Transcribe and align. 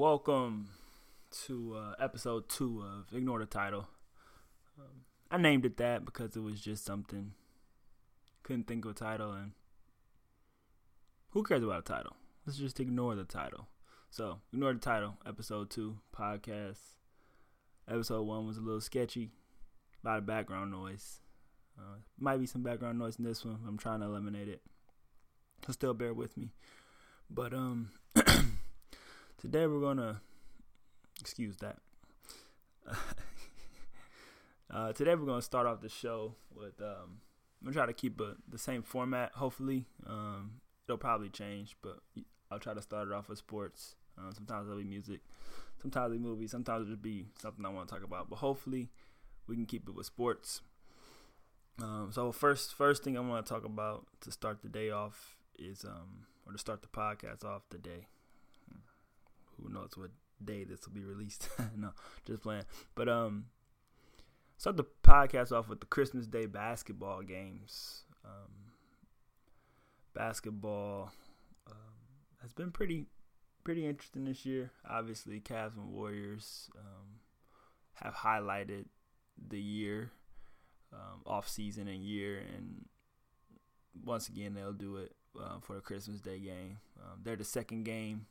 welcome 0.00 0.66
to 1.30 1.76
uh, 1.76 1.94
episode 2.02 2.48
two 2.48 2.82
of 2.82 3.14
Ignore 3.14 3.40
the 3.40 3.44
Title. 3.44 3.86
Um, 4.78 5.02
I 5.30 5.36
named 5.36 5.66
it 5.66 5.76
that 5.76 6.06
because 6.06 6.34
it 6.34 6.42
was 6.42 6.58
just 6.58 6.86
something. 6.86 7.32
Couldn't 8.42 8.66
think 8.66 8.86
of 8.86 8.92
a 8.92 8.94
title, 8.94 9.32
and 9.32 9.52
who 11.32 11.42
cares 11.42 11.62
about 11.62 11.80
a 11.80 11.82
title? 11.82 12.16
Let's 12.46 12.58
just 12.58 12.80
ignore 12.80 13.14
the 13.14 13.24
title. 13.24 13.68
So, 14.08 14.38
ignore 14.54 14.72
the 14.72 14.78
title, 14.78 15.18
episode 15.26 15.68
two, 15.68 15.98
podcast. 16.16 16.78
Episode 17.86 18.22
one 18.22 18.46
was 18.46 18.56
a 18.56 18.62
little 18.62 18.80
sketchy, 18.80 19.32
a 20.02 20.08
lot 20.08 20.16
of 20.16 20.24
background 20.24 20.70
noise. 20.70 21.20
Uh, 21.78 21.98
might 22.18 22.38
be 22.38 22.46
some 22.46 22.62
background 22.62 22.98
noise 22.98 23.18
in 23.18 23.26
this 23.26 23.44
one. 23.44 23.58
I'm 23.68 23.76
trying 23.76 24.00
to 24.00 24.06
eliminate 24.06 24.48
it. 24.48 24.62
So, 25.66 25.74
still 25.74 25.92
bear 25.92 26.14
with 26.14 26.38
me. 26.38 26.52
But, 27.28 27.52
um, 27.52 27.90
today 29.40 29.66
we're 29.66 29.80
gonna 29.80 30.20
excuse 31.18 31.56
that. 31.56 31.78
uh, 34.70 34.92
today 34.92 35.14
we're 35.14 35.26
gonna 35.26 35.40
start 35.40 35.66
off 35.66 35.80
the 35.80 35.88
show 35.88 36.34
with 36.54 36.80
um, 36.80 37.20
I'm 37.60 37.64
gonna 37.64 37.74
try 37.74 37.86
to 37.86 37.92
keep 37.92 38.20
a, 38.20 38.34
the 38.48 38.58
same 38.58 38.82
format. 38.82 39.32
Hopefully, 39.32 39.86
um, 40.06 40.60
it'll 40.86 40.98
probably 40.98 41.30
change, 41.30 41.76
but 41.82 42.00
I'll 42.50 42.58
try 42.58 42.74
to 42.74 42.82
start 42.82 43.08
it 43.08 43.14
off 43.14 43.28
with 43.28 43.38
sports. 43.38 43.94
Uh, 44.18 44.32
sometimes 44.32 44.66
it'll 44.68 44.78
be 44.78 44.84
music, 44.84 45.20
sometimes 45.80 46.12
it'll 46.12 46.22
be 46.22 46.28
movies, 46.28 46.50
sometimes 46.50 46.86
it'll 46.88 46.96
be 46.96 47.28
something 47.40 47.64
I 47.64 47.70
want 47.70 47.88
to 47.88 47.94
talk 47.94 48.04
about. 48.04 48.28
But 48.28 48.36
hopefully, 48.36 48.90
we 49.46 49.56
can 49.56 49.64
keep 49.64 49.88
it 49.88 49.94
with 49.94 50.06
sports. 50.06 50.60
Um, 51.80 52.10
so 52.12 52.30
first, 52.30 52.74
first 52.74 53.02
thing 53.02 53.16
I 53.16 53.20
want 53.20 53.46
to 53.46 53.50
talk 53.50 53.64
about 53.64 54.06
to 54.20 54.30
start 54.30 54.60
the 54.60 54.68
day 54.68 54.90
off 54.90 55.38
is, 55.58 55.82
um, 55.82 56.26
or 56.46 56.52
to 56.52 56.58
start 56.58 56.82
the 56.82 56.88
podcast 56.88 57.42
off 57.42 57.62
today. 57.70 58.06
Who 59.62 59.72
knows 59.72 59.92
what 59.96 60.10
day 60.42 60.64
this 60.64 60.86
will 60.86 60.94
be 60.94 61.04
released? 61.04 61.48
no, 61.76 61.90
just 62.24 62.42
playing. 62.42 62.64
But 62.94 63.08
um, 63.08 63.46
start 64.56 64.76
the 64.76 64.86
podcast 65.02 65.52
off 65.52 65.68
with 65.68 65.80
the 65.80 65.86
Christmas 65.86 66.26
Day 66.26 66.46
basketball 66.46 67.22
games. 67.22 68.04
Um, 68.24 68.72
basketball 70.14 71.12
um, 71.66 71.76
has 72.42 72.52
been 72.52 72.70
pretty 72.70 73.06
pretty 73.64 73.86
interesting 73.86 74.24
this 74.24 74.46
year. 74.46 74.70
Obviously, 74.88 75.40
Cavs 75.40 75.76
and 75.76 75.92
Warriors 75.92 76.70
um, 76.78 77.20
have 77.94 78.14
highlighted 78.14 78.86
the 79.48 79.60
year, 79.60 80.10
um, 80.92 81.22
off 81.26 81.48
season 81.48 81.88
and 81.88 82.02
year, 82.02 82.38
and 82.38 82.86
once 84.04 84.28
again 84.28 84.54
they'll 84.54 84.72
do 84.72 84.96
it 84.96 85.14
uh, 85.40 85.58
for 85.60 85.74
the 85.74 85.80
Christmas 85.80 86.20
Day 86.20 86.38
game. 86.38 86.78
Um, 87.00 87.20
they're 87.22 87.36
the 87.36 87.44
second 87.44 87.84
game 87.84 88.26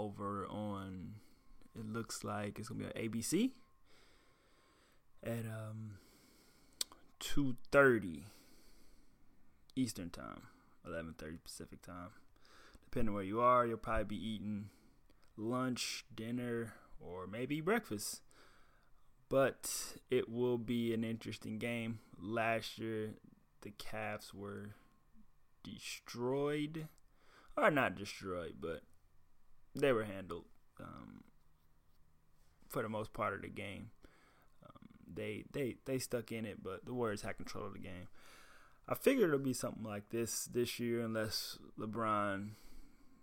over 0.00 0.46
on. 0.48 1.14
It 1.78 1.86
looks 1.86 2.24
like 2.24 2.58
it's 2.58 2.68
gonna 2.68 2.80
be 2.80 2.86
on 2.86 2.92
ABC 2.92 3.50
at 5.22 5.44
um 5.46 5.98
two 7.18 7.56
thirty 7.70 8.24
Eastern 9.76 10.10
time, 10.10 10.42
eleven 10.86 11.14
thirty 11.16 11.36
Pacific 11.42 11.82
time. 11.82 12.08
Depending 12.84 13.14
where 13.14 13.22
you 13.22 13.40
are, 13.40 13.66
you'll 13.66 13.76
probably 13.76 14.04
be 14.04 14.28
eating 14.28 14.70
lunch, 15.36 16.04
dinner, 16.14 16.74
or 16.98 17.26
maybe 17.26 17.60
breakfast. 17.60 18.22
But 19.28 19.96
it 20.10 20.28
will 20.28 20.58
be 20.58 20.92
an 20.92 21.04
interesting 21.04 21.58
game. 21.58 22.00
Last 22.20 22.78
year, 22.78 23.10
the 23.60 23.70
Cavs 23.70 24.34
were 24.34 24.74
destroyed, 25.62 26.88
or 27.56 27.70
not 27.70 27.94
destroyed, 27.94 28.54
but 28.60 28.82
they 29.74 29.92
were 29.92 30.04
handled 30.04 30.44
um, 30.80 31.24
for 32.68 32.82
the 32.82 32.88
most 32.88 33.12
part 33.12 33.34
of 33.34 33.42
the 33.42 33.48
game. 33.48 33.90
Um, 34.64 34.88
they 35.12 35.44
they 35.52 35.76
they 35.84 35.98
stuck 35.98 36.32
in 36.32 36.44
it, 36.44 36.62
but 36.62 36.84
the 36.84 36.94
Warriors 36.94 37.22
had 37.22 37.36
control 37.36 37.66
of 37.66 37.72
the 37.74 37.78
game. 37.78 38.08
I 38.88 38.94
figured 38.94 39.28
it'll 39.28 39.38
be 39.38 39.52
something 39.52 39.84
like 39.84 40.10
this 40.10 40.46
this 40.46 40.80
year, 40.80 41.00
unless 41.00 41.58
LeBron 41.78 42.50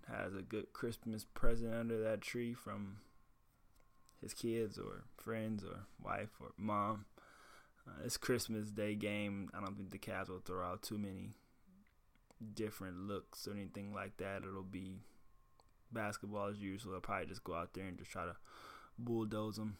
has 0.07 0.33
a 0.33 0.41
good 0.41 0.71
Christmas 0.71 1.25
present 1.25 1.73
under 1.73 2.01
that 2.01 2.21
tree 2.21 2.53
from 2.53 2.97
his 4.21 4.33
kids 4.33 4.77
or 4.77 5.03
friends 5.17 5.63
or 5.63 5.85
wife 6.03 6.29
or 6.39 6.51
mom. 6.57 7.05
Uh, 7.87 8.09
Christmas 8.19 8.69
Day 8.69 8.95
game, 8.95 9.49
I 9.53 9.59
don't 9.61 9.77
think 9.77 9.91
the 9.91 9.97
Cavs 9.97 10.29
will 10.29 10.39
throw 10.39 10.65
out 10.65 10.81
too 10.81 10.97
many 10.97 11.31
different 12.53 13.07
looks 13.07 13.47
or 13.47 13.51
anything 13.51 13.93
like 13.93 14.17
that. 14.17 14.43
It'll 14.43 14.63
be 14.63 15.01
basketball 15.91 16.47
as 16.47 16.59
usual. 16.59 16.91
They'll 16.91 17.01
probably 17.01 17.27
just 17.27 17.43
go 17.43 17.55
out 17.55 17.73
there 17.73 17.85
and 17.85 17.97
just 17.97 18.11
try 18.11 18.25
to 18.25 18.35
bulldoze 18.97 19.57
them. 19.57 19.77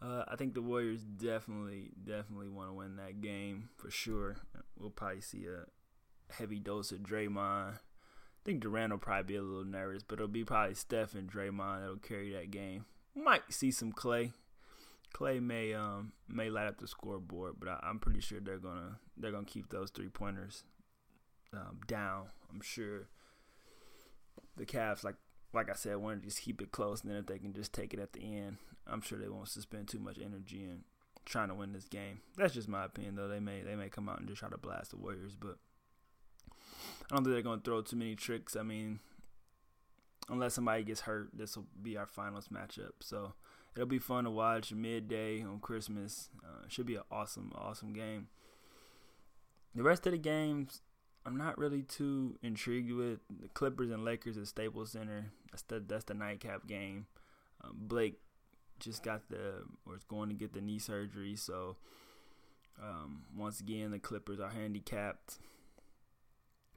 Uh, 0.00 0.24
I 0.28 0.36
think 0.36 0.54
the 0.54 0.62
Warriors 0.62 1.02
definitely, 1.02 1.90
definitely 2.04 2.48
want 2.48 2.70
to 2.70 2.74
win 2.74 2.96
that 2.96 3.20
game 3.20 3.70
for 3.76 3.90
sure. 3.90 4.36
We'll 4.78 4.90
probably 4.90 5.20
see 5.20 5.46
a 5.46 6.32
heavy 6.32 6.60
dose 6.60 6.92
of 6.92 7.00
Draymond. 7.00 7.74
I 7.74 8.44
think 8.44 8.60
Durant 8.60 8.92
will 8.92 8.98
probably 8.98 9.24
be 9.24 9.36
a 9.36 9.42
little 9.42 9.64
nervous, 9.64 10.04
but 10.04 10.14
it'll 10.14 10.28
be 10.28 10.44
probably 10.44 10.74
Steph 10.74 11.14
and 11.14 11.30
Draymond 11.30 11.80
that'll 11.80 11.96
carry 11.96 12.32
that 12.32 12.50
game. 12.50 12.84
Might 13.14 13.52
see 13.52 13.72
some 13.72 13.92
Clay. 13.92 14.32
Clay 15.12 15.40
may 15.40 15.74
um 15.74 16.12
may 16.28 16.50
light 16.50 16.66
up 16.66 16.78
the 16.78 16.86
scoreboard, 16.86 17.54
but 17.58 17.68
I, 17.68 17.88
am 17.88 17.98
pretty 17.98 18.20
sure 18.20 18.40
they're 18.40 18.58
gonna 18.58 18.98
they're 19.16 19.32
gonna 19.32 19.46
keep 19.46 19.70
those 19.70 19.90
three 19.90 20.08
pointers 20.08 20.62
um, 21.52 21.80
down. 21.86 22.26
I'm 22.52 22.60
sure 22.60 23.08
the 24.58 24.66
Cavs, 24.66 25.04
like 25.04 25.16
like 25.52 25.70
I 25.70 25.74
said, 25.74 25.96
want 25.96 26.20
to 26.20 26.28
just 26.28 26.42
keep 26.42 26.60
it 26.60 26.72
close, 26.72 27.02
and 27.02 27.10
then 27.10 27.18
if 27.18 27.26
they 27.26 27.38
can 27.38 27.54
just 27.54 27.72
take 27.72 27.94
it 27.94 28.00
at 28.00 28.12
the 28.12 28.20
end, 28.20 28.58
I'm 28.86 29.00
sure 29.00 29.18
they 29.18 29.28
won't 29.28 29.48
suspend 29.48 29.88
too 29.88 29.98
much 29.98 30.18
energy 30.18 30.64
in 30.64 30.84
trying 31.24 31.48
to 31.48 31.54
win 31.54 31.72
this 31.72 31.84
game. 31.84 32.20
That's 32.36 32.54
just 32.54 32.68
my 32.68 32.84
opinion, 32.84 33.16
though. 33.16 33.28
They 33.28 33.40
may 33.40 33.62
they 33.62 33.74
may 33.74 33.88
come 33.88 34.08
out 34.08 34.18
and 34.18 34.28
just 34.28 34.40
try 34.40 34.48
to 34.50 34.58
blast 34.58 34.90
the 34.90 34.96
Warriors, 34.96 35.36
but 35.38 35.56
I 37.10 37.14
don't 37.14 37.24
think 37.24 37.34
they're 37.34 37.42
going 37.42 37.60
to 37.60 37.64
throw 37.64 37.82
too 37.82 37.96
many 37.96 38.14
tricks. 38.14 38.56
I 38.56 38.62
mean, 38.62 39.00
unless 40.28 40.54
somebody 40.54 40.84
gets 40.84 41.02
hurt, 41.02 41.30
this 41.32 41.56
will 41.56 41.66
be 41.82 41.96
our 41.96 42.06
finals 42.06 42.48
matchup. 42.48 42.92
So 43.00 43.34
it'll 43.74 43.86
be 43.86 43.98
fun 43.98 44.24
to 44.24 44.30
watch 44.30 44.72
midday 44.72 45.42
on 45.42 45.60
Christmas. 45.60 46.28
Uh, 46.44 46.66
should 46.68 46.86
be 46.86 46.96
an 46.96 47.02
awesome, 47.10 47.52
awesome 47.54 47.92
game. 47.92 48.28
The 49.74 49.82
rest 49.82 50.06
of 50.06 50.12
the 50.12 50.18
games, 50.18 50.82
I'm 51.28 51.36
not 51.36 51.58
really 51.58 51.82
too 51.82 52.38
intrigued 52.42 52.90
with 52.90 53.18
the 53.28 53.48
Clippers 53.48 53.90
and 53.90 54.02
Lakers 54.02 54.38
at 54.38 54.46
Staples 54.46 54.92
Center. 54.92 55.26
That's 55.50 55.62
the 55.62 55.80
that's 55.86 56.04
the 56.04 56.14
nightcap 56.14 56.66
game. 56.66 57.04
Um, 57.62 57.74
Blake 57.74 58.18
just 58.80 59.02
got 59.02 59.28
the 59.28 59.64
or 59.84 59.94
is 59.94 60.04
going 60.04 60.30
to 60.30 60.34
get 60.34 60.54
the 60.54 60.62
knee 60.62 60.78
surgery, 60.78 61.36
so 61.36 61.76
um, 62.82 63.24
once 63.36 63.60
again 63.60 63.90
the 63.90 63.98
Clippers 63.98 64.40
are 64.40 64.48
handicapped. 64.48 65.36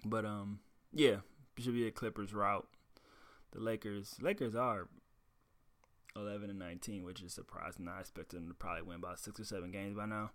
But 0.04 0.26
um, 0.26 0.60
yeah, 0.92 1.18
should 1.58 1.74
be 1.74 1.88
a 1.88 1.92
Clippers 1.92 2.34
route. 2.34 2.68
The 3.54 3.62
Lakers 3.62 4.18
Lakers 4.20 4.54
are 4.54 4.90
11 6.14 6.50
and 6.50 6.60
19, 6.60 7.06
which 7.06 7.22
is 7.22 7.32
surprising. 7.32 7.88
I 7.88 8.02
expected 8.02 8.42
them 8.42 8.50
to 8.50 8.54
probably 8.54 8.82
win 8.84 8.98
about 8.98 9.22
six 9.22 9.40
or 9.40 9.46
seven 9.46 9.72
games 9.72 9.96
by 9.96 10.08
now. 10.08 10.32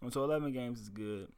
And 0.00 0.10
so 0.10 0.24
11 0.24 0.52
games 0.52 0.80
is 0.80 0.88
good. 0.88 1.28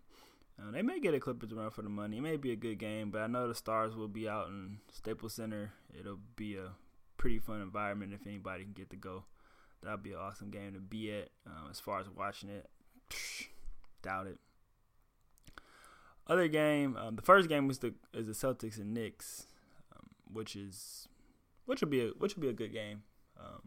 Uh, 0.61 0.71
they 0.71 0.83
may 0.83 1.01
get 1.01 1.15
a 1.15 1.21
Clippers 1.21 1.53
run 1.53 1.71
for 1.71 1.83
the 1.83 1.89
money. 1.89 2.19
It 2.19 2.23
may 2.23 2.37
be 2.37 2.53
a 2.53 2.57
good 2.57 2.79
game, 2.79 3.11
but 3.11 3.23
I 3.23 3.27
know 3.27 3.49
the 3.49 3.55
Stars 3.55 3.97
will 3.97 4.09
be 4.09 4.29
out 4.29 4.49
in 4.49 4.79
Staples 4.93 5.35
Center. 5.35 5.73
It'll 5.99 6.19
be 6.37 6.57
a 6.57 6.73
pretty 7.17 7.39
fun 7.39 7.63
environment 7.63 8.13
if 8.13 8.27
anybody 8.27 8.65
can 8.65 8.73
get 8.73 8.91
to 8.91 8.97
go. 8.97 9.25
That'll 9.83 9.99
be 9.99 10.13
an 10.13 10.19
awesome 10.19 10.51
game 10.51 10.75
to 10.75 10.81
be 10.81 11.13
at. 11.13 11.31
Um, 11.47 11.69
as 11.71 11.81
far 11.81 12.01
as 12.01 12.11
watching 12.11 12.51
it, 12.51 12.69
psh, 13.09 13.47
doubt 14.03 14.27
it. 14.27 14.39
Other 16.27 16.49
game, 16.49 16.97
um, 16.97 17.17
the 17.17 17.23
first 17.23 17.49
game 17.49 17.67
was 17.67 17.79
the 17.79 17.95
is 18.13 18.27
the 18.27 18.35
Celtics 18.35 18.77
and 18.77 18.93
Knicks, 18.93 19.47
um, 19.97 20.11
which 20.33 20.55
is 20.55 21.09
which 21.65 21.81
will 21.81 21.89
be 21.89 22.03
a 22.03 22.09
which 22.11 22.37
will 22.37 22.43
be 22.43 22.49
a 22.49 22.53
good 22.53 22.73
game. 22.73 23.03
Um, 23.39 23.63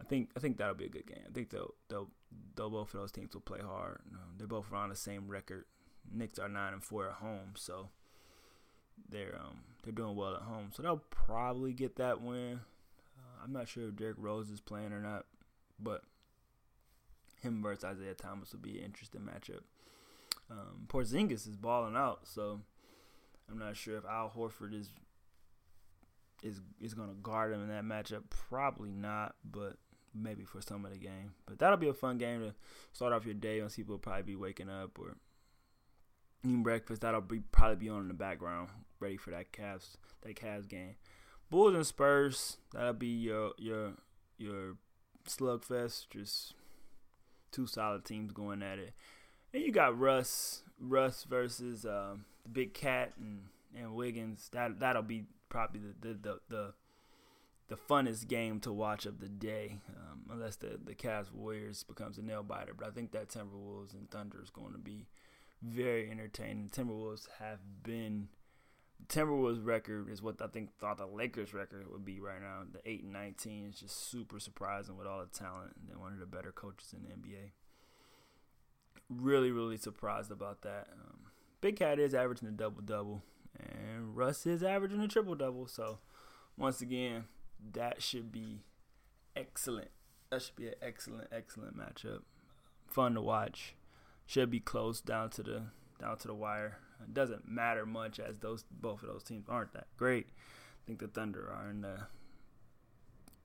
I 0.00 0.04
think 0.04 0.30
I 0.36 0.40
think 0.40 0.58
that'll 0.58 0.74
be 0.74 0.84
a 0.84 0.90
good 0.90 1.06
game. 1.06 1.24
I 1.26 1.32
think 1.32 1.50
they'll 1.50 1.74
they'll 1.88 2.10
though 2.56 2.70
both 2.70 2.94
of 2.94 3.00
those 3.00 3.12
teams 3.12 3.34
will 3.34 3.40
play 3.40 3.60
hard. 3.60 4.00
they're 4.38 4.46
both 4.46 4.70
around 4.70 4.90
the 4.90 4.96
same 4.96 5.28
record. 5.28 5.64
Knicks 6.12 6.38
are 6.38 6.48
nine 6.48 6.74
and 6.74 6.84
four 6.84 7.08
at 7.08 7.14
home, 7.14 7.54
so 7.54 7.88
they're 9.08 9.36
um 9.40 9.60
they're 9.82 9.92
doing 9.92 10.16
well 10.16 10.34
at 10.34 10.42
home. 10.42 10.70
So 10.72 10.82
they'll 10.82 11.02
probably 11.10 11.72
get 11.72 11.96
that 11.96 12.20
win. 12.20 12.60
Uh, 13.18 13.44
I'm 13.44 13.52
not 13.52 13.68
sure 13.68 13.88
if 13.88 13.96
Derrick 13.96 14.16
Rose 14.18 14.50
is 14.50 14.60
playing 14.60 14.92
or 14.92 15.00
not, 15.00 15.26
but 15.78 16.02
him 17.42 17.62
versus 17.62 17.84
Isaiah 17.84 18.14
Thomas 18.14 18.52
will 18.52 18.60
be 18.60 18.78
an 18.78 18.84
interesting 18.84 19.22
matchup. 19.22 19.62
Um, 20.50 20.86
Porzingis 20.88 21.48
is 21.48 21.56
balling 21.56 21.96
out, 21.96 22.20
so 22.24 22.60
I'm 23.50 23.58
not 23.58 23.76
sure 23.76 23.96
if 23.96 24.04
Al 24.04 24.30
Horford 24.34 24.74
is 24.74 24.90
is 26.42 26.60
is 26.80 26.94
going 26.94 27.08
to 27.08 27.14
guard 27.22 27.52
him 27.52 27.62
in 27.62 27.68
that 27.68 27.84
matchup. 27.84 28.24
Probably 28.30 28.90
not, 28.90 29.34
but 29.44 29.76
maybe 30.14 30.44
for 30.44 30.60
some 30.60 30.84
of 30.84 30.92
the 30.92 30.98
game. 30.98 31.34
But 31.46 31.58
that'll 31.58 31.76
be 31.76 31.88
a 31.88 31.94
fun 31.94 32.18
game 32.18 32.40
to 32.40 32.54
start 32.92 33.12
off 33.12 33.24
your 33.24 33.34
day. 33.34 33.60
When 33.60 33.70
people 33.70 33.98
probably 33.98 34.22
be 34.22 34.36
waking 34.36 34.70
up 34.70 34.98
or 34.98 35.16
eating 36.44 36.62
breakfast. 36.62 37.00
That'll 37.00 37.20
be 37.20 37.40
probably 37.40 37.76
be 37.76 37.88
on 37.88 38.02
in 38.02 38.08
the 38.08 38.14
background, 38.14 38.68
ready 39.00 39.16
for 39.16 39.30
that 39.30 39.52
Cavs 39.52 39.96
that 40.22 40.36
Cavs 40.36 40.68
game. 40.68 40.96
Bulls 41.50 41.74
and 41.74 41.86
Spurs. 41.86 42.58
That'll 42.72 42.92
be 42.92 43.08
your 43.08 43.52
your 43.58 43.92
your 44.38 44.76
slugfest. 45.26 46.10
Just 46.10 46.54
two 47.50 47.66
solid 47.66 48.04
teams 48.04 48.32
going 48.32 48.62
at 48.62 48.78
it. 48.78 48.92
And 49.52 49.62
you 49.62 49.72
got 49.72 49.98
Russ 49.98 50.62
Russ 50.78 51.24
versus 51.24 51.84
um, 51.84 52.24
the 52.42 52.50
Big 52.50 52.74
Cat 52.74 53.12
and 53.18 53.44
and 53.76 53.94
Wiggins. 53.94 54.48
That 54.52 54.80
that'll 54.80 55.02
be 55.02 55.26
probably 55.48 55.80
the 55.80 56.08
the 56.08 56.14
the, 56.14 56.40
the 56.48 56.74
the 57.68 57.76
funnest 57.76 58.28
game 58.28 58.60
to 58.60 58.72
watch 58.72 59.06
of 59.06 59.20
the 59.20 59.28
day, 59.28 59.78
um, 59.96 60.22
unless 60.30 60.56
the 60.56 60.78
the 60.82 60.94
Cavs 60.94 61.32
Warriors 61.32 61.82
becomes 61.82 62.18
a 62.18 62.22
nail 62.22 62.42
biter. 62.42 62.74
But 62.74 62.88
I 62.88 62.90
think 62.90 63.12
that 63.12 63.28
Timberwolves 63.28 63.94
and 63.94 64.10
Thunder 64.10 64.40
is 64.42 64.50
going 64.50 64.72
to 64.72 64.78
be 64.78 65.06
very 65.62 66.10
entertaining. 66.10 66.68
Timberwolves 66.68 67.26
have 67.38 67.60
been 67.82 68.28
Timberwolves 69.08 69.64
record 69.64 70.08
is 70.10 70.22
what 70.22 70.40
I 70.40 70.46
think 70.46 70.74
thought 70.78 70.98
the 70.98 71.06
Lakers 71.06 71.52
record 71.52 71.90
would 71.90 72.04
be 72.04 72.20
right 72.20 72.40
now. 72.40 72.62
The 72.70 72.80
eight 72.88 73.02
and 73.02 73.12
nineteen 73.12 73.66
is 73.66 73.80
just 73.80 74.10
super 74.10 74.38
surprising 74.38 74.96
with 74.96 75.06
all 75.06 75.20
the 75.20 75.38
talent 75.38 75.72
and 75.90 76.00
one 76.00 76.12
of 76.12 76.20
the 76.20 76.26
better 76.26 76.52
coaches 76.52 76.94
in 76.94 77.02
the 77.02 77.08
NBA. 77.08 77.50
Really, 79.10 79.50
really 79.50 79.76
surprised 79.76 80.30
about 80.30 80.62
that. 80.62 80.88
Um, 80.92 81.26
Big 81.60 81.76
Cat 81.76 81.98
is 81.98 82.14
averaging 82.14 82.48
a 82.48 82.52
double 82.52 82.82
double, 82.82 83.22
and 83.58 84.16
Russ 84.16 84.46
is 84.46 84.62
averaging 84.62 85.00
a 85.00 85.08
triple 85.08 85.34
double. 85.34 85.66
So 85.66 85.98
once 86.56 86.80
again, 86.80 87.24
that 87.72 88.02
should 88.02 88.30
be 88.30 88.64
excellent. 89.36 89.90
That 90.30 90.42
should 90.42 90.56
be 90.56 90.68
an 90.68 90.74
excellent, 90.82 91.28
excellent 91.32 91.76
matchup. 91.76 92.22
Fun 92.86 93.14
to 93.14 93.20
watch. 93.20 93.74
Should 94.26 94.50
be 94.50 94.60
close 94.60 95.00
down 95.00 95.30
to 95.30 95.42
the 95.42 95.62
down 96.00 96.16
to 96.18 96.28
the 96.28 96.34
wire. 96.34 96.78
It 97.02 97.12
doesn't 97.12 97.48
matter 97.48 97.84
much 97.84 98.18
as 98.18 98.36
those 98.38 98.64
both 98.70 99.02
of 99.02 99.08
those 99.08 99.24
teams 99.24 99.46
aren't 99.48 99.72
that 99.74 99.86
great. 99.96 100.28
I 100.28 100.86
think 100.86 101.00
the 101.00 101.08
Thunder 101.08 101.50
are 101.50 101.70
in 101.70 101.82
the 101.82 102.06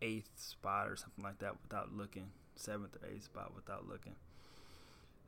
eighth 0.01 0.31
spot 0.37 0.87
or 0.87 0.95
something 0.95 1.23
like 1.23 1.39
that 1.39 1.55
without 1.61 1.93
looking. 1.93 2.31
Seventh 2.55 2.95
or 3.01 3.07
eighth 3.07 3.25
spot 3.25 3.53
without 3.55 3.87
looking. 3.87 4.15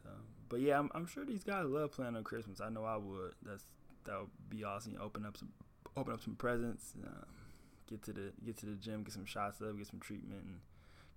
Um, 0.06 0.24
but 0.50 0.60
yeah, 0.60 0.80
I'm, 0.80 0.90
I'm, 0.94 1.06
sure 1.06 1.26
these 1.26 1.44
guys 1.44 1.66
love 1.66 1.92
playing 1.92 2.16
on 2.16 2.24
Christmas. 2.24 2.60
I 2.60 2.70
know 2.70 2.84
I 2.84 2.98
would. 2.98 3.34
That's 3.44 3.66
that 4.06 4.20
would 4.20 4.30
be 4.50 4.64
awesome. 4.64 4.98
open 5.00 5.26
up 5.26 5.38
some 5.38 5.50
open 5.96 6.14
up 6.14 6.22
some 6.22 6.36
presents. 6.36 6.94
Um, 7.06 7.26
get 7.92 8.02
to 8.04 8.14
the 8.14 8.32
get 8.44 8.58
to 8.58 8.66
the 8.66 8.76
gym, 8.76 9.04
get 9.04 9.14
some 9.14 9.26
shots 9.26 9.62
up, 9.62 9.78
get 9.78 9.88
some 9.88 10.00
treatment, 10.00 10.44
and 10.44 10.60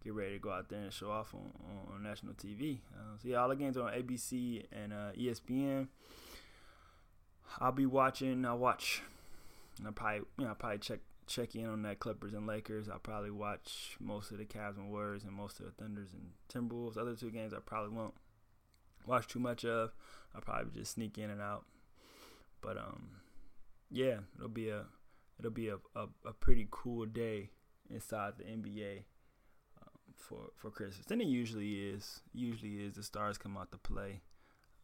get 0.02 0.12
ready 0.12 0.34
to 0.34 0.38
go 0.38 0.50
out 0.50 0.68
there 0.68 0.80
and 0.80 0.92
show 0.92 1.10
off 1.10 1.34
on, 1.34 1.52
on, 1.64 1.94
on 1.94 2.02
national 2.02 2.34
TV. 2.34 2.78
Uh, 2.94 3.16
so 3.22 3.28
yeah, 3.28 3.36
all 3.36 3.48
the 3.48 3.56
games 3.56 3.76
are 3.76 3.84
on 3.84 3.92
ABC 3.92 4.64
and 4.72 4.92
uh, 4.92 5.12
ESPN. 5.18 5.86
I'll 7.60 7.72
be 7.72 7.86
watching. 7.86 8.44
I'll 8.44 8.58
watch. 8.58 9.02
And 9.78 9.86
I'll 9.86 9.92
probably 9.92 10.22
you 10.38 10.44
know 10.44 10.48
I'll 10.48 10.54
probably 10.56 10.78
check 10.78 10.98
check 11.26 11.54
in 11.54 11.66
on 11.66 11.82
that 11.82 12.00
Clippers 12.00 12.34
and 12.34 12.46
Lakers. 12.46 12.88
I'll 12.88 12.98
probably 12.98 13.30
watch 13.30 13.96
most 14.00 14.30
of 14.32 14.38
the 14.38 14.44
Cavs 14.44 14.76
and 14.76 14.90
Warriors 14.90 15.22
and 15.22 15.32
most 15.32 15.60
of 15.60 15.66
the 15.66 15.72
Thunders 15.72 16.10
and 16.12 16.32
Timberwolves. 16.52 16.98
Other 16.98 17.14
two 17.14 17.30
games 17.30 17.54
I 17.54 17.58
probably 17.64 17.96
won't 17.96 18.14
watch 19.06 19.28
too 19.28 19.38
much 19.38 19.64
of. 19.64 19.92
I'll 20.34 20.40
probably 20.40 20.80
just 20.80 20.92
sneak 20.92 21.16
in 21.18 21.30
and 21.30 21.40
out. 21.40 21.64
But 22.60 22.76
um, 22.76 23.10
yeah, 23.90 24.18
it'll 24.36 24.48
be 24.48 24.68
a 24.68 24.84
it'll 25.44 25.54
be 25.54 25.68
a, 25.68 25.76
a, 25.94 26.06
a 26.26 26.32
pretty 26.32 26.66
cool 26.70 27.04
day 27.04 27.50
inside 27.90 28.32
the 28.38 28.44
NBA 28.44 29.02
um, 29.82 29.90
for 30.16 30.50
for 30.56 30.70
Christmas. 30.70 31.06
And 31.10 31.20
it 31.20 31.26
usually 31.26 31.90
is. 31.90 32.20
Usually 32.32 32.82
is. 32.82 32.94
The 32.94 33.02
stars 33.02 33.36
come 33.36 33.56
out 33.56 33.70
to 33.72 33.78
play. 33.78 34.22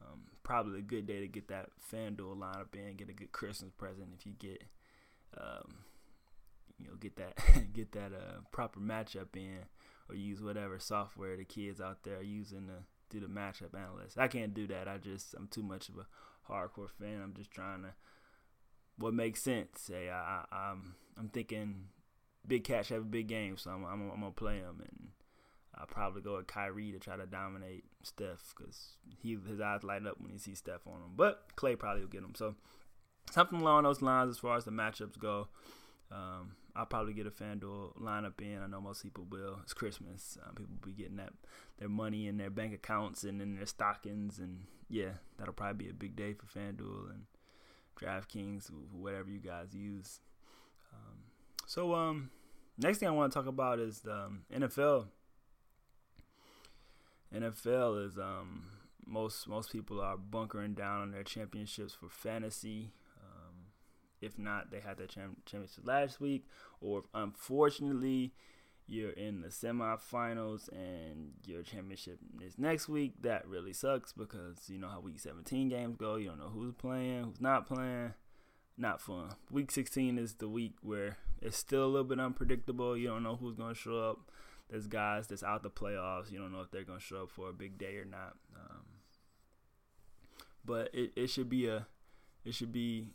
Um, 0.03 0.21
probably 0.43 0.81
a 0.81 0.83
good 0.83 1.07
day 1.07 1.21
to 1.21 1.29
get 1.29 1.49
that 1.49 1.69
FanDuel 1.93 2.37
lineup 2.37 2.75
in, 2.75 2.97
get 2.97 3.11
a 3.11 3.15
good 3.15 3.33
Christmas 3.33 3.71
present 3.71 4.09
if 4.19 4.25
you 4.25 4.33
get, 4.39 4.63
um, 5.39 5.75
you 6.79 6.87
know, 6.87 6.95
get 6.99 7.17
that 7.17 7.37
get 7.73 7.93
that 7.93 8.13
uh, 8.13 8.41
proper 8.53 8.81
matchup 8.81 9.35
in, 9.35 9.61
or 10.09 10.15
use 10.15 10.43
whatever 10.43 10.79
software 10.79 11.37
the 11.37 11.45
kids 11.45 11.81
out 11.81 12.03
there 12.03 12.19
are 12.19 12.23
using 12.23 12.67
to 12.67 12.85
do 13.11 13.21
the 13.21 13.33
matchup 13.33 13.75
analyst. 13.75 14.19
I 14.19 14.29
can't 14.29 14.55
do 14.55 14.67
that. 14.69 14.89
I 14.89 14.99
just 14.99 15.35
I'm 15.35 15.49
too 15.49 15.63
much 15.63 15.89
of 15.89 15.97
a 15.97 16.07
hardcore 16.51 16.91
fan. 16.91 17.21
I'm 17.23 17.35
just 17.35 17.51
trying 17.51 17.83
to 17.83 17.95
what 19.01 19.15
makes 19.15 19.43
sense. 19.43 19.81
Say 19.81 20.09
I, 20.09 20.45
I 20.51 20.71
am 20.71 20.95
I'm, 21.17 21.25
I'm 21.25 21.29
thinking 21.29 21.87
Big 22.47 22.65
Cash 22.65 22.91
have 22.91 23.03
a 23.03 23.05
big 23.05 23.27
game, 23.29 23.57
so 23.57 23.71
I'm 23.71 23.85
I'm, 23.85 24.11
I'm 24.11 24.21
gonna 24.21 24.33
play 24.33 24.59
him, 24.59 24.81
and 24.81 25.09
I'll 25.75 25.87
probably 25.87 26.23
go 26.23 26.37
with 26.37 26.47
Kyrie 26.47 26.93
to 26.93 26.99
try 26.99 27.17
to 27.17 27.27
dominate 27.27 27.85
Steph 28.03 28.55
because 28.57 28.97
he 29.23 29.39
his 29.49 29.61
eyes 29.61 29.83
light 29.83 30.07
up 30.07 30.21
when 30.21 30.31
he 30.31 30.39
sees 30.39 30.59
Steph 30.59 30.87
on 30.87 30.95
him. 30.95 31.13
But 31.17 31.43
Clay 31.57 31.77
probably 31.77 32.03
will 32.03 32.09
get 32.09 32.23
him. 32.23 32.35
So 32.37 32.55
something 33.31 33.61
along 33.61 33.85
those 33.85 34.03
lines 34.03 34.31
as 34.31 34.39
far 34.39 34.57
as 34.57 34.65
the 34.65 34.71
matchups 34.71 35.19
go. 35.19 35.49
Um, 36.13 36.57
I'll 36.75 36.87
probably 36.87 37.13
get 37.13 37.27
a 37.27 37.31
FanDuel 37.31 38.01
lineup 38.01 38.41
in. 38.41 38.61
I 38.61 38.67
know 38.67 38.81
most 38.81 39.03
people 39.03 39.27
will. 39.31 39.61
It's 39.63 39.73
Christmas. 39.73 40.37
Uh, 40.43 40.51
people 40.51 40.75
will 40.81 40.89
be 40.89 41.03
getting 41.03 41.17
that 41.17 41.33
their 41.79 41.89
money 41.89 42.27
in 42.27 42.37
their 42.37 42.51
bank 42.51 42.75
accounts 42.75 43.25
and 43.25 43.41
in 43.41 43.57
their 43.57 43.67
stockings, 43.67 44.39
and 44.39 44.67
yeah, 44.89 45.13
that'll 45.39 45.55
probably 45.55 45.85
be 45.85 45.91
a 45.91 45.95
big 45.95 46.17
day 46.17 46.35
for 46.35 46.47
FanDuel 46.47 47.11
and 47.11 47.25
DraftKings, 48.01 48.71
whatever 48.93 49.31
you 49.31 49.39
guys 49.39 49.75
use. 49.75 50.21
Um, 50.93 51.19
so, 51.67 51.95
um, 51.95 52.31
next 52.79 52.99
thing 52.99 53.09
I 53.09 53.13
want 53.13 53.33
to 53.33 53.39
talk 53.39 53.47
about 53.47 53.79
is 53.79 54.01
the 54.01 54.15
um, 54.15 54.43
NFL. 54.53 55.07
NFL 57.35 58.07
is 58.07 58.19
um, 58.19 58.65
most 59.07 59.49
most 59.49 59.71
people 59.71 60.01
are 60.01 60.17
bunkering 60.17 60.75
down 60.75 61.03
on 61.03 61.11
their 61.13 61.23
championships 61.23 61.95
for 61.95 62.09
fantasy. 62.09 62.91
Um, 63.21 63.55
if 64.21 64.39
not, 64.39 64.71
they 64.71 64.81
had 64.81 64.99
their 64.99 65.07
championship 65.07 65.85
last 65.85 66.21
week, 66.21 66.47
or 66.81 67.05
unfortunately, 67.15 68.33
you're 68.91 69.11
in 69.11 69.41
the 69.41 69.49
semifinals 69.49 70.69
and 70.73 71.33
your 71.47 71.63
championship 71.63 72.19
is 72.43 72.59
next 72.59 72.89
week, 72.89 73.15
that 73.23 73.47
really 73.47 73.73
sucks 73.73 74.13
because 74.13 74.69
you 74.69 74.79
know 74.79 74.89
how 74.89 75.01
week 75.01 75.21
17 75.21 75.69
games 75.69 75.97
go. 75.97 76.17
You 76.17 76.29
don't 76.29 76.41
know 76.41 76.51
who's 76.53 76.75
playing, 76.75 77.25
who's 77.25 77.41
not 77.41 77.67
playing. 77.67 78.15
Not 78.77 79.01
fun. 79.01 79.35
Week 79.51 79.71
16 79.71 80.19
is 80.19 80.35
the 80.35 80.49
week 80.49 80.75
where 80.83 81.19
it's 81.43 81.57
still 81.57 81.85
a 81.85 81.87
little 81.87 82.05
bit 82.05 82.19
unpredictable. 82.19 82.97
You 82.97 83.09
don't 83.09 83.23
know 83.23 83.37
who's 83.37 83.57
going 83.57 83.75
to 83.75 83.81
show 83.81 83.99
up. 83.99 84.31
There's 84.71 84.87
guys 84.87 85.27
that's 85.27 85.43
out 85.43 85.63
the 85.63 85.71
playoffs. 85.71 86.33
You 86.33 86.39
don't 86.39 86.53
know 86.53 86.63
if 86.63 86.71
they're 86.71 86.85
going 86.85 86.99
to 86.99 87.05
show 87.05 87.25
up 87.25 87.31
for 87.31 87.51
a 87.51 87.53
big 87.53 87.77
day 87.77 87.97
or 87.97 88.07
not. 88.07 88.37
Um, 88.57 88.85
but 90.65 90.91
it, 90.95 91.13
it 91.15 91.27
should 91.29 91.49
be 91.49 91.67
a 91.67 91.87
it 92.45 92.55
should 92.55 92.73
be 92.73 93.09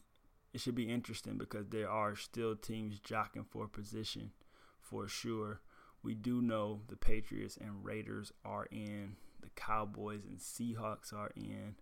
it 0.53 0.61
should 0.61 0.75
be 0.75 0.91
interesting 0.91 1.37
because 1.37 1.67
there 1.69 1.89
are 1.89 2.15
still 2.15 2.55
teams 2.55 2.99
jockeying 2.99 3.45
for 3.49 3.67
position 3.67 4.31
for 4.79 5.07
sure. 5.07 5.61
We 6.05 6.13
do 6.13 6.39
know 6.39 6.81
the 6.87 6.95
Patriots 6.95 7.57
and 7.59 7.83
Raiders 7.83 8.31
are 8.45 8.67
in. 8.69 9.15
The 9.41 9.49
Cowboys 9.55 10.23
and 10.23 10.37
Seahawks 10.37 11.11
are 11.11 11.31
in. 11.35 11.77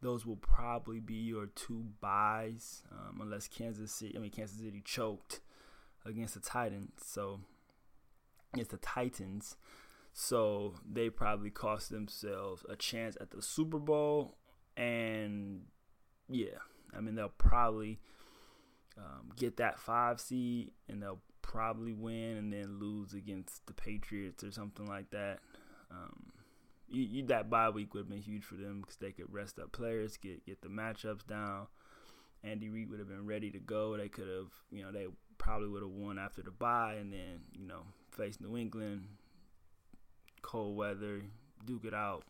Those 0.00 0.24
will 0.24 0.36
probably 0.36 1.00
be 1.00 1.16
your 1.16 1.46
two 1.46 1.84
buys, 2.00 2.82
um, 2.90 3.20
unless 3.20 3.46
Kansas 3.46 3.92
City. 3.92 4.14
I 4.16 4.20
mean, 4.20 4.30
Kansas 4.30 4.58
City 4.58 4.80
choked 4.82 5.40
against 6.06 6.32
the 6.32 6.40
Titans, 6.40 6.92
so 7.04 7.40
it's 8.56 8.70
the 8.70 8.78
Titans. 8.78 9.56
So 10.14 10.76
they 10.90 11.10
probably 11.10 11.50
cost 11.50 11.90
themselves 11.90 12.64
a 12.70 12.76
chance 12.76 13.18
at 13.20 13.32
the 13.32 13.42
Super 13.42 13.78
Bowl, 13.78 14.38
and 14.78 15.64
yeah, 16.30 16.58
I 16.96 17.00
mean 17.00 17.16
they'll 17.16 17.28
probably 17.28 18.00
um, 18.96 19.32
get 19.36 19.58
that 19.58 19.78
five 19.78 20.20
seed, 20.20 20.70
and 20.88 21.02
they'll 21.02 21.20
probably 21.48 21.94
win 21.94 22.36
and 22.36 22.52
then 22.52 22.78
lose 22.78 23.14
against 23.14 23.66
the 23.66 23.72
Patriots 23.72 24.44
or 24.44 24.52
something 24.52 24.86
like 24.86 25.10
that. 25.10 25.38
Um, 25.90 26.30
you, 26.88 27.02
you, 27.02 27.26
that 27.26 27.50
bye 27.50 27.70
week 27.70 27.94
would 27.94 28.00
have 28.00 28.08
been 28.08 28.20
huge 28.20 28.44
for 28.44 28.54
them 28.54 28.82
because 28.82 28.96
they 28.96 29.12
could 29.12 29.32
rest 29.32 29.58
up 29.58 29.72
players, 29.72 30.16
get 30.18 30.46
get 30.46 30.60
the 30.60 30.68
matchups 30.68 31.26
down. 31.26 31.66
Andy 32.44 32.68
Reid 32.68 32.90
would 32.90 33.00
have 33.00 33.08
been 33.08 33.26
ready 33.26 33.50
to 33.50 33.58
go. 33.58 33.96
They 33.96 34.08
could 34.08 34.28
have, 34.28 34.52
you 34.70 34.84
know, 34.84 34.92
they 34.92 35.06
probably 35.38 35.68
would 35.68 35.82
have 35.82 35.90
won 35.90 36.18
after 36.18 36.42
the 36.42 36.50
bye 36.50 36.94
and 37.00 37.12
then, 37.12 37.40
you 37.52 37.66
know, 37.66 37.82
face 38.10 38.38
New 38.40 38.56
England, 38.56 39.06
cold 40.42 40.76
weather, 40.76 41.22
duke 41.64 41.86
it 41.86 41.94
out. 41.94 42.24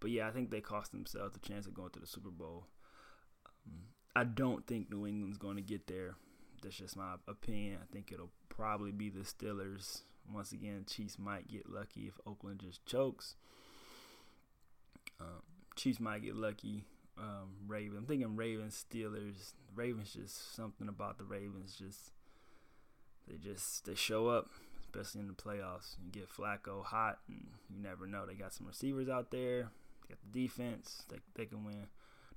But 0.00 0.12
yeah, 0.12 0.28
I 0.28 0.30
think 0.30 0.50
they 0.50 0.60
cost 0.60 0.92
themselves 0.92 1.34
the 1.34 1.40
chance 1.40 1.66
of 1.66 1.74
going 1.74 1.90
to 1.90 2.00
the 2.00 2.06
Super 2.06 2.30
Bowl. 2.30 2.66
Um, 3.66 3.80
I 4.14 4.24
don't 4.24 4.66
think 4.66 4.90
New 4.90 5.06
England's 5.06 5.38
going 5.38 5.56
to 5.56 5.62
get 5.62 5.88
there 5.88 6.14
that's 6.62 6.76
just 6.76 6.96
my 6.96 7.14
opinion. 7.26 7.78
I 7.82 7.92
think 7.92 8.12
it'll 8.12 8.32
probably 8.48 8.92
be 8.92 9.08
the 9.08 9.20
Steelers. 9.20 10.02
Once 10.32 10.52
again, 10.52 10.84
Chiefs 10.86 11.18
might 11.18 11.48
get 11.48 11.68
lucky 11.70 12.02
if 12.02 12.18
Oakland 12.26 12.60
just 12.60 12.84
chokes. 12.84 13.36
Um, 15.20 15.42
Chiefs 15.76 16.00
might 16.00 16.22
get 16.22 16.34
lucky. 16.34 16.84
Um, 17.16 17.50
Ravens. 17.66 17.98
I'm 17.98 18.06
thinking 18.06 18.36
Ravens, 18.36 18.84
Steelers. 18.90 19.52
Ravens 19.74 20.12
just 20.12 20.54
something 20.54 20.88
about 20.88 21.18
the 21.18 21.24
Ravens. 21.24 21.74
Just 21.78 22.12
they 23.26 23.36
just 23.36 23.84
they 23.84 23.94
show 23.94 24.28
up, 24.28 24.50
especially 24.80 25.22
in 25.22 25.28
the 25.28 25.32
playoffs. 25.34 25.96
You 26.04 26.10
get 26.12 26.30
Flacco 26.30 26.84
hot, 26.84 27.18
and 27.28 27.46
you 27.68 27.80
never 27.82 28.06
know. 28.06 28.26
They 28.26 28.34
got 28.34 28.52
some 28.52 28.66
receivers 28.66 29.08
out 29.08 29.30
there. 29.30 29.70
They 30.02 30.14
got 30.14 30.18
the 30.32 30.40
defense. 30.40 31.02
They 31.08 31.18
they 31.34 31.46
can 31.46 31.64
win. 31.64 31.86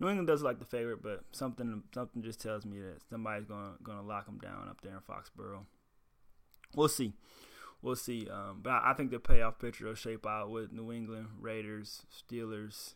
New 0.01 0.09
England 0.09 0.27
does 0.27 0.41
like 0.41 0.57
the 0.57 0.65
favorite, 0.65 1.03
but 1.03 1.23
something 1.31 1.83
something 1.93 2.23
just 2.23 2.41
tells 2.41 2.65
me 2.65 2.79
that 2.79 3.01
somebody's 3.07 3.45
gonna 3.45 3.73
gonna 3.83 4.01
lock 4.01 4.25
them 4.25 4.39
down 4.39 4.67
up 4.67 4.81
there 4.81 4.93
in 4.93 4.99
Foxborough. 4.99 5.65
We'll 6.75 6.87
see, 6.87 7.13
we'll 7.83 7.95
see. 7.95 8.27
Um, 8.27 8.61
but 8.63 8.71
I, 8.71 8.91
I, 8.91 8.93
think 8.95 9.11
the 9.11 9.19
payoff 9.19 9.59
picture 9.59 9.85
will 9.85 9.93
shape 9.93 10.25
out 10.25 10.49
with 10.49 10.71
New 10.71 10.91
England 10.91 11.27
Raiders, 11.39 12.01
Steelers. 12.11 12.95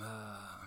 Uh, 0.00 0.66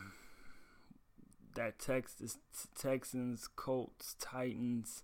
that 1.55 1.77
Texas 1.77 2.37
Texans, 2.73 3.49
Colts, 3.53 4.15
Titans. 4.17 5.03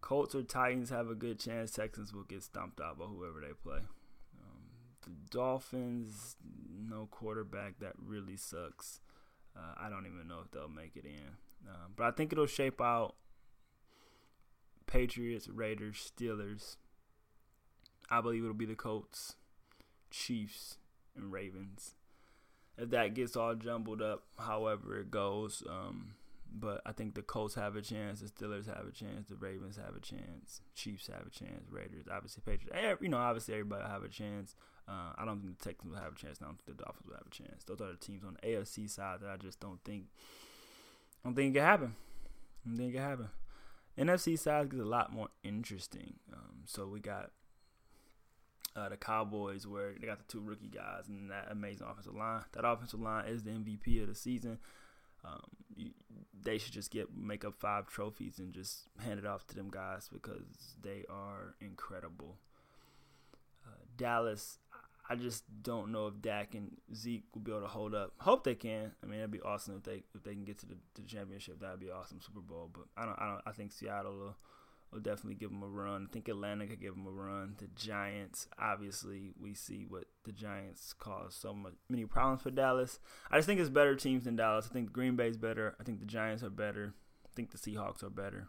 Colts 0.00 0.36
or 0.36 0.44
Titans 0.44 0.90
have 0.90 1.10
a 1.10 1.16
good 1.16 1.40
chance. 1.40 1.72
Texans 1.72 2.12
will 2.12 2.22
get 2.22 2.44
stomped 2.44 2.80
out 2.80 3.00
by 3.00 3.06
whoever 3.06 3.40
they 3.40 3.52
play. 3.64 3.80
The 5.06 5.12
Dolphins, 5.30 6.36
no 6.88 7.08
quarterback. 7.10 7.78
That 7.80 7.94
really 8.04 8.36
sucks. 8.36 9.00
Uh, 9.56 9.74
I 9.80 9.88
don't 9.88 10.06
even 10.06 10.28
know 10.28 10.40
if 10.44 10.50
they'll 10.50 10.68
make 10.68 10.96
it 10.96 11.04
in. 11.04 11.36
Uh, 11.68 11.86
but 11.94 12.04
I 12.04 12.10
think 12.10 12.32
it'll 12.32 12.46
shape 12.46 12.80
out 12.80 13.14
Patriots, 14.86 15.48
Raiders, 15.48 16.10
Steelers. 16.12 16.76
I 18.10 18.20
believe 18.20 18.42
it'll 18.42 18.54
be 18.54 18.66
the 18.66 18.74
Colts, 18.74 19.36
Chiefs, 20.10 20.78
and 21.16 21.32
Ravens. 21.32 21.94
If 22.78 22.90
that 22.90 23.14
gets 23.14 23.36
all 23.36 23.54
jumbled 23.54 24.02
up, 24.02 24.24
however 24.38 25.00
it 25.00 25.10
goes, 25.10 25.62
um, 25.68 26.14
but 26.58 26.80
I 26.86 26.92
think 26.92 27.14
the 27.14 27.22
Colts 27.22 27.54
have 27.54 27.76
a 27.76 27.82
chance, 27.82 28.20
the 28.20 28.28
Steelers 28.28 28.66
have 28.66 28.86
a 28.88 28.92
chance, 28.92 29.28
the 29.28 29.36
Ravens 29.36 29.76
have 29.76 29.94
a 29.94 30.00
chance, 30.00 30.62
Chiefs 30.74 31.08
have 31.08 31.26
a 31.26 31.30
chance, 31.30 31.70
Raiders, 31.70 32.06
obviously 32.10 32.42
Patriots. 32.46 33.00
You 33.00 33.08
know, 33.08 33.18
obviously 33.18 33.54
everybody 33.54 33.84
have 33.86 34.02
a 34.02 34.08
chance. 34.08 34.54
Uh, 34.88 35.12
I 35.18 35.24
don't 35.24 35.40
think 35.42 35.58
the 35.58 35.64
Texans 35.64 35.92
will 35.92 36.00
have 36.00 36.12
a 36.12 36.16
chance. 36.16 36.38
I 36.40 36.46
don't 36.46 36.58
think 36.58 36.78
the 36.78 36.84
Dolphins 36.84 37.06
will 37.06 37.16
have 37.16 37.26
a 37.26 37.30
chance. 37.30 37.64
Those 37.64 37.80
are 37.80 37.92
the 37.92 37.98
teams 37.98 38.24
on 38.24 38.36
the 38.40 38.48
AFC 38.48 38.88
side 38.88 39.20
that 39.20 39.28
I 39.28 39.36
just 39.36 39.60
don't 39.60 39.82
think. 39.84 40.04
I 41.24 41.28
don't 41.28 41.34
think 41.34 41.54
it 41.54 41.58
can 41.58 41.66
happen. 41.66 41.94
I 42.64 42.68
don't 42.68 42.76
think 42.78 42.90
it 42.90 42.96
can 42.96 43.02
happen. 43.02 43.28
NFC 43.98 44.38
side 44.38 44.70
gets 44.70 44.82
a 44.82 44.86
lot 44.86 45.12
more 45.12 45.28
interesting. 45.42 46.14
Um, 46.32 46.62
so 46.66 46.86
we 46.86 47.00
got 47.00 47.30
uh, 48.76 48.88
the 48.88 48.96
Cowboys, 48.96 49.66
where 49.66 49.94
they 49.98 50.06
got 50.06 50.18
the 50.18 50.24
two 50.28 50.40
rookie 50.40 50.68
guys 50.68 51.08
and 51.08 51.30
that 51.30 51.48
amazing 51.50 51.86
offensive 51.90 52.14
line. 52.14 52.44
That 52.52 52.66
offensive 52.66 53.00
line 53.00 53.26
is 53.26 53.42
the 53.42 53.50
MVP 53.50 54.02
of 54.02 54.08
the 54.08 54.14
season. 54.14 54.58
Um, 55.26 55.42
you, 55.74 55.90
they 56.42 56.58
should 56.58 56.72
just 56.72 56.90
get 56.90 57.08
make 57.16 57.44
up 57.44 57.54
five 57.58 57.88
trophies 57.88 58.38
and 58.38 58.52
just 58.52 58.88
hand 59.04 59.18
it 59.18 59.26
off 59.26 59.46
to 59.48 59.54
them 59.54 59.68
guys 59.70 60.08
because 60.12 60.76
they 60.80 61.04
are 61.10 61.54
incredible. 61.60 62.36
Uh, 63.66 63.84
Dallas, 63.96 64.58
I 65.08 65.16
just 65.16 65.44
don't 65.62 65.92
know 65.92 66.08
if 66.08 66.20
Dak 66.20 66.54
and 66.54 66.76
Zeke 66.94 67.24
will 67.34 67.42
be 67.42 67.50
able 67.50 67.62
to 67.62 67.68
hold 67.68 67.94
up. 67.94 68.12
Hope 68.18 68.44
they 68.44 68.54
can. 68.54 68.92
I 69.02 69.06
mean, 69.06 69.18
it'd 69.18 69.30
be 69.30 69.40
awesome 69.40 69.76
if 69.76 69.82
they 69.82 70.02
if 70.14 70.22
they 70.22 70.32
can 70.32 70.44
get 70.44 70.58
to 70.58 70.66
the, 70.66 70.74
to 70.94 71.02
the 71.02 71.08
championship. 71.08 71.60
That'd 71.60 71.80
be 71.80 71.90
awesome 71.90 72.20
Super 72.20 72.40
Bowl. 72.40 72.70
But 72.72 72.84
I 72.96 73.04
don't 73.04 73.18
I 73.18 73.26
don't 73.26 73.42
I 73.46 73.52
think 73.52 73.72
Seattle 73.72 74.16
will 74.16 74.36
will 74.92 75.00
definitely 75.00 75.34
give 75.34 75.50
them 75.50 75.62
a 75.62 75.68
run. 75.68 76.06
I 76.08 76.12
think 76.12 76.28
Atlanta 76.28 76.66
could 76.66 76.80
give 76.80 76.94
them 76.94 77.06
a 77.06 77.10
run. 77.10 77.56
The 77.58 77.68
Giants, 77.74 78.48
obviously, 78.58 79.34
we 79.40 79.54
see 79.54 79.84
what 79.88 80.04
the 80.24 80.32
Giants 80.32 80.92
cause 80.92 81.34
so 81.34 81.52
much 81.52 81.74
many 81.88 82.04
problems 82.04 82.42
for 82.42 82.50
Dallas. 82.50 82.98
I 83.30 83.36
just 83.36 83.46
think 83.46 83.60
it's 83.60 83.70
better 83.70 83.94
teams 83.94 84.24
than 84.24 84.36
Dallas. 84.36 84.66
I 84.70 84.72
think 84.72 84.92
Green 84.92 85.16
Bay's 85.16 85.36
better. 85.36 85.74
I 85.80 85.84
think 85.84 86.00
the 86.00 86.06
Giants 86.06 86.42
are 86.42 86.50
better. 86.50 86.94
I 87.24 87.28
think 87.34 87.50
the 87.50 87.58
Seahawks 87.58 88.02
are 88.02 88.10
better. 88.10 88.48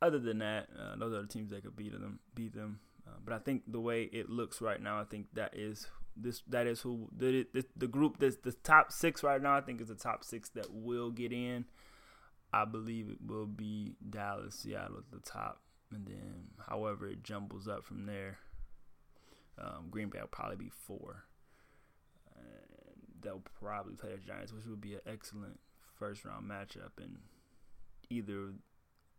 Other 0.00 0.18
than 0.18 0.38
that, 0.38 0.68
uh, 0.78 0.96
those 0.96 1.12
are 1.12 1.22
the 1.22 1.28
teams 1.28 1.50
that 1.50 1.62
could 1.64 1.76
beat 1.76 1.92
them. 1.92 2.20
Beat 2.34 2.54
them. 2.54 2.80
Uh, 3.06 3.16
but 3.24 3.34
I 3.34 3.38
think 3.38 3.62
the 3.66 3.80
way 3.80 4.04
it 4.04 4.28
looks 4.30 4.60
right 4.60 4.80
now, 4.80 5.00
I 5.00 5.04
think 5.04 5.26
that 5.34 5.56
is 5.56 5.88
this 6.16 6.42
that 6.48 6.66
is 6.66 6.80
who 6.80 7.08
the 7.16 7.46
the, 7.52 7.64
the 7.76 7.86
group 7.86 8.18
that's 8.18 8.36
the 8.36 8.52
top 8.52 8.92
six 8.92 9.22
right 9.22 9.40
now. 9.40 9.56
I 9.56 9.60
think 9.60 9.80
is 9.80 9.88
the 9.88 9.94
top 9.94 10.24
six 10.24 10.48
that 10.50 10.72
will 10.72 11.10
get 11.10 11.32
in. 11.32 11.64
I 12.52 12.64
believe 12.64 13.08
it 13.10 13.18
will 13.24 13.46
be 13.46 13.94
Dallas, 14.08 14.54
Seattle 14.54 14.98
at 14.98 15.10
the 15.10 15.20
top, 15.20 15.60
and 15.92 16.06
then 16.06 16.48
however 16.68 17.06
it 17.06 17.22
jumbles 17.22 17.68
up 17.68 17.84
from 17.84 18.06
there. 18.06 18.38
Um, 19.58 19.88
Green 19.90 20.08
Bay 20.08 20.20
will 20.20 20.28
probably 20.28 20.56
be 20.56 20.70
four. 20.70 21.24
They'll 23.20 23.42
probably 23.60 23.94
play 23.94 24.10
the 24.12 24.18
Giants, 24.18 24.52
which 24.52 24.64
would 24.66 24.80
be 24.80 24.94
an 24.94 25.00
excellent 25.06 25.58
first 25.98 26.24
round 26.24 26.48
matchup. 26.48 27.02
And 27.02 27.18
either 28.08 28.52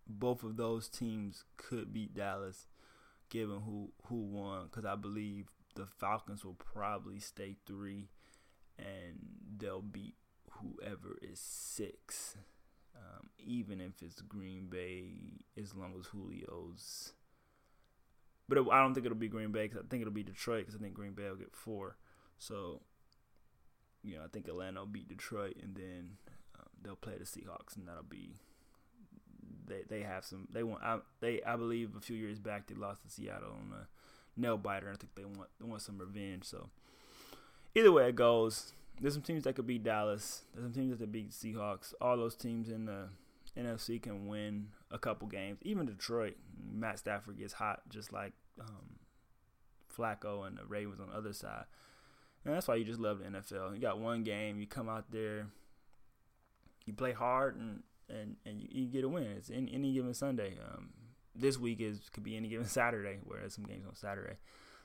both 0.07 0.43
of 0.43 0.55
those 0.55 0.87
teams 0.87 1.43
could 1.57 1.93
beat 1.93 2.13
Dallas, 2.13 2.67
given 3.29 3.61
who 3.61 3.91
who 4.05 4.21
won. 4.21 4.65
Because 4.65 4.85
I 4.85 4.95
believe 4.95 5.49
the 5.75 5.85
Falcons 5.85 6.45
will 6.45 6.55
probably 6.55 7.19
stay 7.19 7.57
three, 7.65 8.07
and 8.77 9.19
they'll 9.57 9.81
beat 9.81 10.15
whoever 10.49 11.17
is 11.21 11.39
six 11.39 12.37
um, 12.99 13.29
even 13.37 13.81
if 13.81 14.01
it's 14.01 14.21
Green 14.21 14.67
Bay, 14.67 15.41
as 15.59 15.73
long 15.73 15.93
as 15.99 16.07
Julio's. 16.11 17.13
But 18.47 18.57
it, 18.57 18.65
I 18.71 18.81
don't 18.81 18.93
think 18.93 19.05
it'll 19.05 19.17
be 19.17 19.27
Green 19.27 19.51
Bay 19.51 19.67
because 19.67 19.79
I 19.79 19.87
think 19.89 20.01
it'll 20.01 20.13
be 20.13 20.23
Detroit 20.23 20.65
because 20.65 20.75
I 20.75 20.83
think 20.83 20.95
Green 20.95 21.13
Bay 21.13 21.29
will 21.29 21.35
get 21.35 21.55
four. 21.55 21.97
So, 22.37 22.81
you 24.03 24.15
know, 24.15 24.23
I 24.23 24.27
think 24.27 24.47
Atlanta 24.47 24.79
will 24.79 24.87
beat 24.87 25.07
Detroit 25.07 25.57
and 25.61 25.75
then 25.75 26.17
um, 26.57 26.65
they'll 26.81 26.95
play 26.95 27.17
the 27.17 27.25
Seahawks 27.25 27.75
and 27.75 27.87
that'll 27.87 28.03
be. 28.03 28.35
They 29.67 29.83
they 29.87 30.01
have 30.01 30.25
some 30.25 30.47
they 30.51 30.63
want 30.63 30.81
I, 30.83 30.97
they 31.19 31.43
I 31.43 31.55
believe 31.55 31.95
a 31.95 32.01
few 32.01 32.15
years 32.15 32.39
back 32.39 32.65
they 32.65 32.73
lost 32.73 33.03
to 33.03 33.09
Seattle 33.09 33.51
on 33.51 33.71
a 33.71 33.87
nail 34.39 34.57
biter. 34.57 34.87
And 34.87 34.95
I 34.95 34.97
think 34.97 35.13
they 35.13 35.25
want 35.25 35.49
they 35.59 35.67
want 35.67 35.83
some 35.83 35.99
revenge. 35.99 36.45
So 36.45 36.69
either 37.75 37.91
way 37.91 38.09
it 38.09 38.15
goes, 38.15 38.73
there's 39.01 39.13
some 39.13 39.23
teams 39.23 39.43
that 39.43 39.55
could 39.55 39.67
beat 39.67 39.83
Dallas. 39.83 40.43
There's 40.53 40.65
some 40.65 40.73
teams 40.73 40.91
that 40.91 40.99
could 40.99 41.11
beat 41.11 41.31
the 41.31 41.53
Seahawks. 41.53 41.93
All 42.01 42.17
those 42.17 42.35
teams 42.35 42.69
in 42.69 42.85
the 42.85 43.09
NFC 43.57 44.01
can 44.01 44.27
win 44.27 44.67
a 44.91 44.97
couple 44.97 45.27
games. 45.27 45.59
Even 45.61 45.85
Detroit, 45.85 46.35
Matt 46.71 46.99
Stafford 46.99 47.37
gets 47.37 47.53
hot, 47.53 47.81
just 47.89 48.11
like 48.11 48.33
um, 48.59 48.99
Flacco 49.95 50.45
and 50.45 50.57
the 50.57 50.65
Ravens 50.65 50.99
on 50.99 51.09
the 51.09 51.15
other 51.15 51.33
side. 51.33 51.65
And 52.45 52.53
that's 52.53 52.67
why 52.67 52.75
you 52.75 52.85
just 52.85 52.99
love 52.99 53.19
the 53.19 53.25
NFL. 53.25 53.73
You 53.73 53.81
got 53.81 53.99
one 53.99 54.23
game, 54.23 54.59
you 54.59 54.67
come 54.67 54.89
out 54.89 55.11
there, 55.11 55.47
you 56.85 56.93
play 56.93 57.11
hard, 57.11 57.57
and 57.57 57.83
and, 58.09 58.37
and 58.45 58.59
you, 58.59 58.67
you 58.71 58.87
get 58.87 59.03
a 59.03 59.09
win. 59.09 59.23
It's 59.37 59.51
any, 59.51 59.71
any 59.71 59.93
given 59.93 60.13
Sunday. 60.13 60.57
Um, 60.73 60.89
this 61.35 61.59
week 61.59 61.79
is 61.79 62.09
could 62.11 62.23
be 62.23 62.35
any 62.35 62.47
given 62.47 62.65
Saturday, 62.67 63.19
whereas 63.23 63.53
some 63.53 63.65
games 63.65 63.85
on 63.87 63.95
Saturday, 63.95 64.37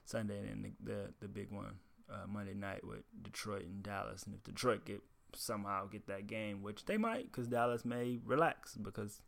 Sunday, 0.04 0.38
and 0.38 0.48
then 0.48 0.74
the, 0.82 0.92
the, 0.92 1.14
the 1.20 1.28
big 1.28 1.50
one 1.50 1.74
uh, 2.10 2.26
Monday 2.28 2.54
night 2.54 2.84
with 2.84 3.02
Detroit 3.22 3.64
and 3.64 3.82
Dallas. 3.82 4.24
And 4.24 4.34
if 4.34 4.42
Detroit 4.42 4.84
get 4.84 5.02
somehow 5.34 5.86
get 5.86 6.06
that 6.06 6.26
game, 6.26 6.62
which 6.62 6.84
they 6.86 6.96
might, 6.96 7.30
because 7.30 7.48
Dallas 7.48 7.84
may 7.84 8.20
relax 8.24 8.76
because 8.76 9.20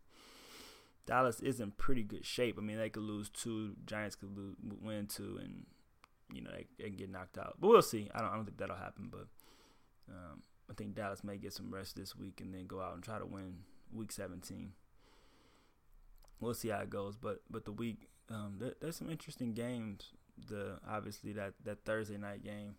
Dallas 1.06 1.40
is 1.40 1.60
in 1.60 1.72
pretty 1.72 2.02
good 2.02 2.24
shape. 2.24 2.56
I 2.58 2.62
mean, 2.62 2.78
they 2.78 2.90
could 2.90 3.02
lose 3.02 3.28
two, 3.28 3.74
Giants 3.86 4.16
could 4.16 4.36
lose, 4.36 4.56
win 4.82 5.06
two, 5.06 5.38
and 5.40 5.66
you 6.32 6.42
know 6.42 6.50
they, 6.50 6.66
they 6.82 6.90
get 6.90 7.10
knocked 7.10 7.38
out. 7.38 7.56
But 7.60 7.68
we'll 7.68 7.82
see. 7.82 8.10
I 8.14 8.20
don't, 8.20 8.30
I 8.30 8.36
don't 8.36 8.44
think 8.44 8.58
that'll 8.58 8.76
happen. 8.76 9.08
But 9.10 9.26
um, 10.08 10.42
I 10.70 10.74
think 10.74 10.94
Dallas 10.94 11.24
may 11.24 11.36
get 11.36 11.52
some 11.52 11.72
rest 11.72 11.96
this 11.96 12.16
week 12.16 12.40
and 12.40 12.52
then 12.52 12.66
go 12.66 12.80
out 12.80 12.94
and 12.94 13.02
try 13.02 13.18
to 13.18 13.26
win 13.26 13.58
Week 13.92 14.10
17. 14.10 14.72
We'll 16.40 16.54
see 16.54 16.68
how 16.68 16.80
it 16.80 16.90
goes. 16.90 17.16
But 17.16 17.42
but 17.48 17.64
the 17.64 17.72
week 17.72 18.08
um, 18.28 18.56
there, 18.58 18.74
there's 18.80 18.96
some 18.96 19.10
interesting 19.10 19.54
games 19.54 20.12
the 20.48 20.78
obviously 20.88 21.32
that 21.32 21.54
that 21.64 21.84
Thursday 21.84 22.16
night 22.16 22.44
game 22.44 22.74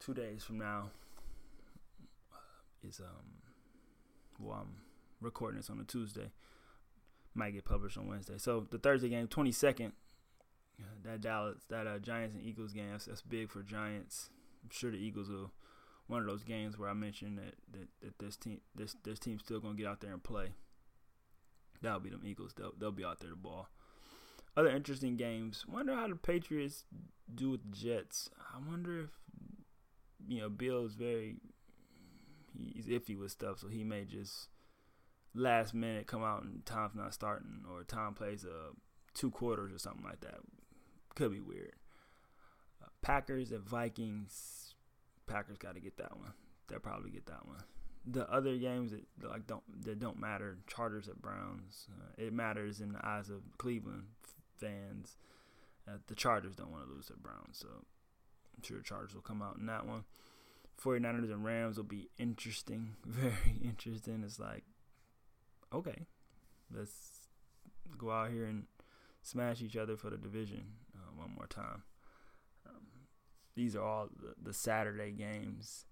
two 0.00 0.14
days 0.14 0.42
from 0.42 0.58
now 0.58 0.90
is 2.86 3.00
um 3.00 3.42
well 4.38 4.58
I'm 4.62 4.76
recording 5.20 5.58
this 5.58 5.70
on 5.70 5.80
a 5.80 5.84
Tuesday. 5.84 6.30
Might 7.36 7.52
get 7.52 7.64
published 7.64 7.98
on 7.98 8.06
Wednesday. 8.06 8.38
So 8.38 8.66
the 8.70 8.78
Thursday 8.78 9.08
game 9.08 9.26
22nd 9.26 9.92
that 11.04 11.20
Dallas 11.20 11.58
that 11.68 11.86
uh, 11.86 11.98
Giants 11.98 12.34
and 12.34 12.44
Eagles 12.44 12.72
game 12.72 12.90
that's, 12.90 13.06
that's 13.06 13.22
big 13.22 13.50
for 13.50 13.62
Giants. 13.62 14.30
I'm 14.62 14.70
sure 14.70 14.90
the 14.90 14.96
Eagles 14.98 15.28
will 15.28 15.52
one 16.06 16.20
of 16.20 16.26
those 16.26 16.42
games 16.42 16.78
where 16.78 16.88
I 16.88 16.94
mentioned 16.94 17.38
that 17.38 17.54
that, 17.72 17.88
that 18.02 18.18
this 18.18 18.36
team 18.36 18.60
this 18.74 18.94
this 19.04 19.18
team's 19.18 19.42
still 19.42 19.60
gonna 19.60 19.74
get 19.74 19.86
out 19.86 20.00
there 20.00 20.12
and 20.12 20.22
play. 20.22 20.52
That'll 21.82 22.00
be 22.00 22.10
them 22.10 22.22
Eagles. 22.24 22.54
They'll 22.56 22.74
they'll 22.78 22.92
be 22.92 23.04
out 23.04 23.20
there 23.20 23.30
to 23.30 23.36
ball 23.36 23.68
other 24.56 24.70
interesting 24.70 25.16
games. 25.16 25.64
Wonder 25.66 25.94
how 25.94 26.08
the 26.08 26.16
Patriots 26.16 26.84
do 27.32 27.50
with 27.50 27.62
the 27.62 27.76
Jets. 27.76 28.30
I 28.38 28.58
wonder 28.68 29.00
if 29.02 29.10
you 30.28 30.40
know 30.40 30.48
Bill 30.48 30.84
is 30.84 30.94
very 30.94 31.36
he's 32.56 32.86
iffy 32.86 33.18
with 33.18 33.30
stuff, 33.30 33.58
so 33.58 33.68
he 33.68 33.84
may 33.84 34.04
just 34.04 34.48
last 35.34 35.74
minute 35.74 36.06
come 36.06 36.22
out 36.22 36.44
and 36.44 36.64
Tom's 36.64 36.94
not 36.94 37.12
starting 37.12 37.64
or 37.70 37.82
Tom 37.82 38.14
plays 38.14 38.44
a 38.44 38.50
uh, 38.50 38.70
two 39.14 39.30
quarters 39.30 39.72
or 39.72 39.78
something 39.78 40.04
like 40.04 40.20
that. 40.20 40.38
Could 41.14 41.32
be 41.32 41.40
weird. 41.40 41.74
Uh, 42.82 42.88
Packers 43.02 43.50
and 43.50 43.62
Vikings. 43.62 44.74
Packers 45.26 45.58
got 45.58 45.74
to 45.74 45.80
get 45.80 45.96
that 45.96 46.16
one. 46.16 46.32
They'll 46.68 46.78
probably 46.78 47.10
get 47.10 47.26
that 47.26 47.46
one. 47.46 47.62
The 48.06 48.30
other 48.30 48.56
games 48.56 48.92
that 48.92 49.30
like 49.30 49.46
don't 49.46 49.62
that 49.84 49.98
don't 49.98 50.20
matter. 50.20 50.58
Chargers 50.66 51.08
at 51.08 51.20
Browns. 51.20 51.88
Uh, 51.90 52.22
it 52.22 52.32
matters 52.32 52.80
in 52.80 52.92
the 52.92 53.04
eyes 53.04 53.30
of 53.30 53.42
Cleveland 53.58 54.04
fans. 54.64 55.16
Uh, 55.86 55.98
the 56.06 56.14
Chargers 56.14 56.56
don't 56.56 56.70
want 56.70 56.86
to 56.86 56.94
lose 56.94 57.06
to 57.06 57.14
Browns, 57.14 57.58
so 57.58 57.68
I'm 57.68 58.62
sure 58.62 58.78
the 58.78 58.84
Chargers 58.84 59.14
will 59.14 59.22
come 59.22 59.42
out 59.42 59.56
in 59.58 59.66
that 59.66 59.86
one. 59.86 60.04
49ers 60.82 61.30
and 61.30 61.44
Rams 61.44 61.76
will 61.76 61.84
be 61.84 62.08
interesting. 62.18 62.96
Very 63.06 63.60
interesting. 63.62 64.22
It's 64.24 64.40
like, 64.40 64.64
okay, 65.72 66.06
let's 66.74 67.28
go 67.98 68.10
out 68.10 68.30
here 68.30 68.44
and 68.44 68.64
smash 69.22 69.62
each 69.62 69.76
other 69.76 69.96
for 69.96 70.10
the 70.10 70.16
division 70.16 70.64
uh, 70.96 71.10
one 71.16 71.34
more 71.36 71.46
time. 71.46 71.82
Um, 72.66 72.86
these 73.54 73.76
are 73.76 73.82
all 73.82 74.08
the, 74.20 74.34
the, 74.42 74.52
Saturday 74.52 75.12
games. 75.12 75.84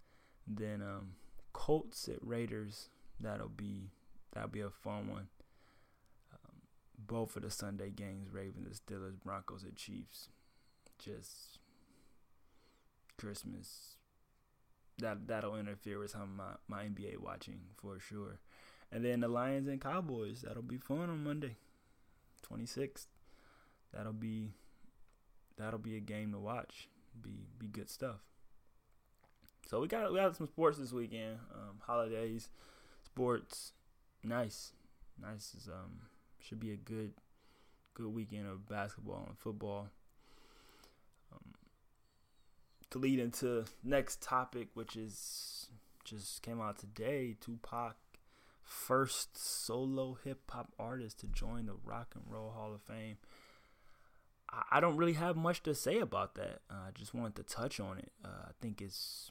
Then 0.46 0.82
um, 0.82 1.12
Colts 1.52 2.08
at 2.08 2.18
Raiders. 2.20 2.88
That'll 3.20 3.48
be 3.48 3.90
that'll 4.32 4.50
be 4.50 4.60
a 4.60 4.70
fun 4.70 5.08
one. 5.08 5.28
Both 7.06 7.36
of 7.36 7.42
the 7.42 7.50
Sunday 7.50 7.90
games: 7.90 8.32
Ravens 8.32 8.66
at 8.66 8.72
Steelers, 8.86 9.20
Broncos 9.22 9.62
and 9.62 9.76
Chiefs. 9.76 10.28
Just 10.98 11.58
Christmas. 13.18 13.96
That 14.98 15.26
that'll 15.26 15.56
interfere 15.56 15.98
with 15.98 16.10
some 16.10 16.22
of 16.22 16.28
my, 16.28 16.52
my 16.68 16.84
NBA 16.84 17.18
watching 17.18 17.60
for 17.76 17.98
sure. 17.98 18.40
And 18.90 19.04
then 19.04 19.20
the 19.20 19.28
Lions 19.28 19.68
and 19.68 19.80
Cowboys. 19.80 20.42
That'll 20.42 20.62
be 20.62 20.76
fun 20.76 21.08
on 21.08 21.24
Monday, 21.24 21.56
26th. 22.48 23.06
That'll 23.92 24.12
be 24.12 24.52
that'll 25.56 25.78
be 25.78 25.96
a 25.96 26.00
game 26.00 26.32
to 26.32 26.38
watch. 26.38 26.88
Be 27.20 27.46
be 27.58 27.68
good 27.68 27.90
stuff. 27.90 28.20
So 29.68 29.80
we 29.80 29.88
got 29.88 30.10
we 30.12 30.18
got 30.18 30.36
some 30.36 30.46
sports 30.46 30.78
this 30.78 30.92
weekend. 30.92 31.38
Um, 31.54 31.78
holidays, 31.80 32.50
sports, 33.04 33.72
nice, 34.22 34.72
nice 35.20 35.54
is 35.54 35.68
um 35.68 36.00
should 36.42 36.60
be 36.60 36.72
a 36.72 36.76
good 36.76 37.12
good 37.94 38.08
weekend 38.08 38.46
of 38.46 38.68
basketball 38.68 39.24
and 39.28 39.38
football. 39.38 39.88
Um, 41.32 41.54
to 42.90 42.98
lead 42.98 43.18
into 43.18 43.64
next 43.84 44.22
topic, 44.22 44.68
which 44.74 44.96
is 44.96 45.68
just 46.04 46.42
came 46.42 46.60
out 46.60 46.78
today, 46.78 47.36
Tupac 47.40 47.96
first 48.62 49.36
solo 49.36 50.16
hip 50.24 50.50
hop 50.50 50.72
artist 50.78 51.20
to 51.20 51.26
join 51.26 51.66
the 51.66 51.74
Rock 51.84 52.14
and 52.14 52.24
Roll 52.28 52.50
Hall 52.50 52.72
of 52.74 52.82
Fame. 52.82 53.16
I, 54.50 54.62
I 54.72 54.80
don't 54.80 54.96
really 54.96 55.14
have 55.14 55.36
much 55.36 55.62
to 55.64 55.74
say 55.74 55.98
about 55.98 56.34
that. 56.36 56.60
Uh, 56.70 56.88
I 56.88 56.90
just 56.94 57.14
wanted 57.14 57.36
to 57.36 57.42
touch 57.42 57.80
on 57.80 57.98
it. 57.98 58.12
Uh, 58.24 58.46
I 58.48 58.50
think 58.60 58.80
it's 58.80 59.30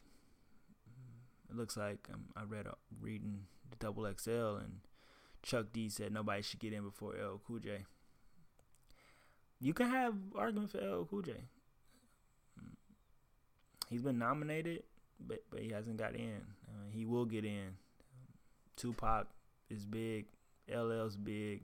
it 1.49 1.57
looks 1.57 1.75
like 1.75 2.07
um, 2.13 2.25
I 2.35 2.43
read 2.43 2.65
a, 2.65 2.75
reading 3.01 3.45
the 3.69 3.75
Double 3.77 4.07
XL 4.17 4.57
and 4.57 4.79
Chuck 5.43 5.67
D 5.73 5.89
said 5.89 6.11
nobody 6.11 6.41
should 6.41 6.59
get 6.59 6.73
in 6.73 6.83
before 6.83 7.13
LL 7.13 7.41
Cool 7.45 7.59
J. 7.59 7.85
You 9.59 9.73
can 9.73 9.89
have 9.89 10.15
argument 10.35 10.71
for 10.71 10.79
LL 10.79 11.05
Cool 11.05 11.21
J. 11.21 11.33
He's 13.89 14.01
been 14.01 14.19
nominated, 14.19 14.83
but 15.19 15.43
but 15.49 15.59
he 15.59 15.69
hasn't 15.69 15.97
got 15.97 16.15
in. 16.15 16.41
Uh, 16.67 16.89
he 16.91 17.05
will 17.05 17.25
get 17.25 17.43
in. 17.43 17.75
Tupac 18.75 19.27
is 19.69 19.85
big. 19.85 20.25
LL's 20.71 21.17
big. 21.17 21.63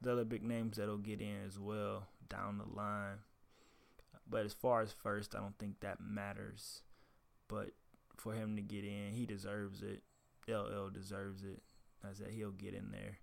The 0.00 0.12
other 0.12 0.24
big 0.24 0.42
names 0.42 0.76
that'll 0.76 0.98
get 0.98 1.20
in 1.20 1.44
as 1.46 1.58
well 1.58 2.06
down 2.28 2.58
the 2.58 2.76
line. 2.76 3.18
But 4.28 4.44
as 4.44 4.52
far 4.52 4.82
as 4.82 4.92
first, 4.92 5.34
I 5.34 5.40
don't 5.40 5.58
think 5.58 5.80
that 5.80 6.00
matters. 6.00 6.82
But 7.48 7.70
for 8.16 8.34
him 8.34 8.56
to 8.56 8.62
get 8.62 8.84
in, 8.84 9.12
he 9.12 9.24
deserves 9.26 9.82
it. 9.82 10.02
LL 10.46 10.90
deserves 10.92 11.42
it. 11.42 11.62
I 12.04 12.12
said 12.14 12.28
he'll 12.30 12.50
get 12.50 12.74
in 12.74 12.90
there. 12.90 13.18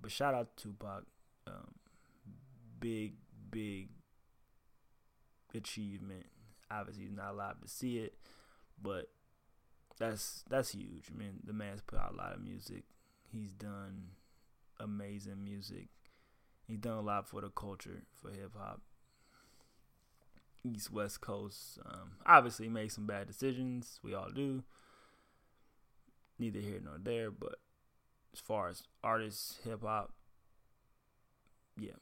But 0.00 0.10
shout 0.10 0.34
out 0.34 0.56
to 0.56 0.62
Tupac. 0.62 1.04
Um, 1.46 1.74
big, 2.78 3.14
big 3.50 3.88
achievement. 5.54 6.26
Obviously, 6.70 7.04
he's 7.04 7.16
not 7.16 7.32
allowed 7.32 7.60
to 7.62 7.68
see 7.68 7.98
it, 7.98 8.14
but 8.80 9.10
that's 9.98 10.44
that's 10.48 10.70
huge. 10.70 11.10
I 11.12 11.18
mean, 11.18 11.40
the 11.44 11.52
man's 11.52 11.82
put 11.82 11.98
out 11.98 12.12
a 12.14 12.16
lot 12.16 12.34
of 12.34 12.42
music. 12.42 12.84
He's 13.30 13.52
done 13.52 14.10
amazing 14.78 15.44
music. 15.44 15.88
He's 16.66 16.78
done 16.78 16.96
a 16.96 17.02
lot 17.02 17.28
for 17.28 17.40
the 17.40 17.50
culture 17.50 18.02
for 18.20 18.30
hip 18.30 18.52
hop. 18.56 18.80
East 20.64 20.92
West 20.92 21.20
Coast. 21.20 21.78
Um, 21.84 22.12
obviously 22.26 22.68
made 22.68 22.92
some 22.92 23.06
bad 23.06 23.26
decisions. 23.26 23.98
We 24.02 24.14
all 24.14 24.30
do. 24.30 24.62
Neither 26.38 26.60
here 26.60 26.80
nor 26.82 26.98
there, 26.98 27.30
but 27.30 27.56
as 28.32 28.40
far 28.40 28.68
as 28.68 28.82
artists, 29.02 29.58
hip 29.64 29.82
hop, 29.82 30.12
yeah, 31.78 31.98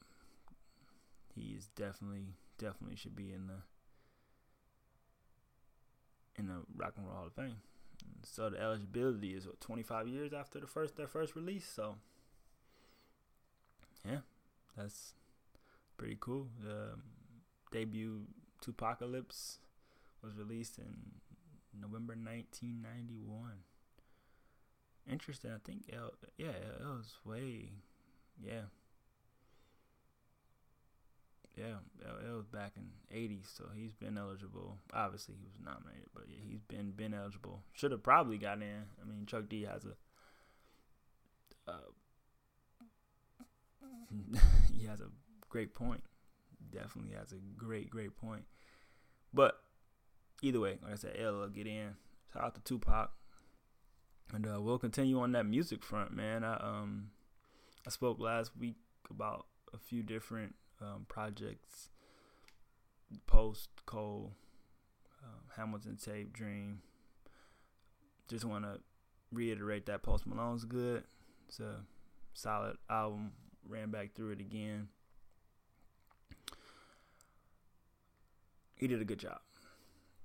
he 1.34 1.52
is 1.52 1.68
definitely 1.68 2.34
definitely 2.58 2.96
should 2.96 3.16
be 3.16 3.32
in 3.32 3.46
the 3.46 3.62
in 6.36 6.48
the 6.48 6.62
Rock 6.76 6.94
and 6.96 7.06
Roll 7.06 7.16
Hall 7.16 7.26
of 7.26 7.32
Fame. 7.32 7.56
So 8.24 8.50
the 8.50 8.60
eligibility 8.60 9.34
is 9.34 9.46
what 9.46 9.60
25 9.60 10.08
years 10.08 10.32
after 10.32 10.60
the 10.60 10.66
first 10.66 10.96
their 10.96 11.06
first 11.06 11.34
release. 11.34 11.66
So 11.66 11.96
yeah, 14.04 14.18
that's 14.76 15.14
pretty 15.96 16.16
cool. 16.20 16.48
The 16.62 16.92
um, 16.92 17.02
debut 17.72 18.22
2Pacalypse 18.64 19.58
was 20.22 20.34
released 20.36 20.78
in 20.78 20.94
November 21.78 22.14
1991. 22.14 23.52
Interesting. 25.10 25.52
I 25.52 25.58
think 25.64 25.84
L, 25.92 26.12
yeah, 26.36 26.48
it 26.48 26.84
was 26.84 27.16
way, 27.24 27.70
yeah, 28.44 28.62
yeah, 31.56 31.76
it 32.24 32.36
was 32.36 32.46
back 32.46 32.74
in 32.76 32.90
'80s, 33.16 33.56
so 33.56 33.64
he's 33.74 33.94
been 33.94 34.18
eligible. 34.18 34.76
Obviously, 34.92 35.34
he 35.38 35.44
was 35.44 35.58
nominated, 35.64 36.08
but 36.14 36.24
yeah, 36.28 36.38
he's 36.46 36.62
been 36.62 36.92
been 36.92 37.14
eligible. 37.14 37.62
Should 37.72 37.92
have 37.92 38.02
probably 38.02 38.38
got 38.38 38.62
in. 38.62 38.84
I 39.02 39.08
mean, 39.08 39.26
Chuck 39.26 39.48
D 39.48 39.62
has 39.62 39.84
a, 39.84 39.96
uh, 41.70 41.90
he 44.78 44.86
has 44.86 45.00
a 45.00 45.08
great 45.48 45.74
point. 45.74 46.02
Definitely 46.70 47.16
has 47.18 47.32
a 47.32 47.40
great, 47.56 47.90
great 47.90 48.16
point. 48.16 48.44
But 49.32 49.58
either 50.42 50.60
way, 50.60 50.78
like 50.82 50.92
I 50.92 50.96
said, 50.96 51.16
will 51.18 51.48
get 51.48 51.66
in. 51.66 51.96
Shout 52.32 52.44
out 52.44 52.54
to 52.54 52.60
Tupac. 52.60 53.10
And 54.32 54.46
uh, 54.46 54.60
we'll 54.60 54.78
continue 54.78 55.20
on 55.20 55.32
that 55.32 55.46
music 55.46 55.82
front, 55.82 56.12
man. 56.14 56.44
I 56.44 56.56
um 56.56 57.10
I 57.86 57.90
spoke 57.90 58.18
last 58.20 58.52
week 58.58 58.76
about 59.10 59.46
a 59.72 59.78
few 59.78 60.02
different 60.02 60.54
um, 60.80 61.06
projects. 61.08 61.90
Post 63.26 63.70
Cole, 63.86 64.32
um, 65.24 65.40
Hamilton 65.56 65.96
Tape 65.96 66.32
Dream. 66.32 66.82
Just 68.28 68.44
want 68.44 68.64
to 68.64 68.80
reiterate 69.32 69.86
that 69.86 70.02
Post 70.02 70.26
Malone's 70.26 70.66
good. 70.66 71.04
It's 71.48 71.60
a 71.60 71.76
solid 72.34 72.76
album. 72.90 73.32
Ran 73.66 73.90
back 73.90 74.14
through 74.14 74.32
it 74.32 74.40
again. 74.40 74.88
He 78.76 78.86
did 78.86 79.00
a 79.00 79.04
good 79.04 79.18
job. 79.18 79.40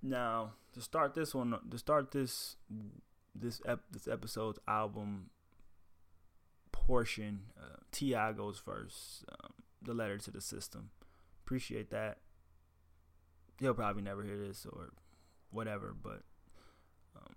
Now 0.01 0.51
to 0.73 0.81
start 0.81 1.13
this 1.13 1.33
one, 1.33 1.57
to 1.71 1.77
start 1.77 2.11
this 2.11 2.57
this 3.35 3.61
ep- 3.65 3.91
this 3.91 4.07
episode's 4.07 4.59
album 4.67 5.29
portion, 6.71 7.41
uh, 7.57 7.77
T.I. 7.91 8.33
goes 8.33 8.59
first. 8.59 9.25
Um, 9.29 9.53
the 9.81 9.93
letter 9.93 10.17
to 10.17 10.31
the 10.31 10.41
system. 10.41 10.89
Appreciate 11.45 11.89
that. 11.91 12.19
He'll 13.59 13.73
probably 13.73 14.01
never 14.01 14.23
hear 14.23 14.37
this 14.37 14.65
or 14.65 14.91
whatever, 15.51 15.93
but 16.01 16.23
um, 17.15 17.35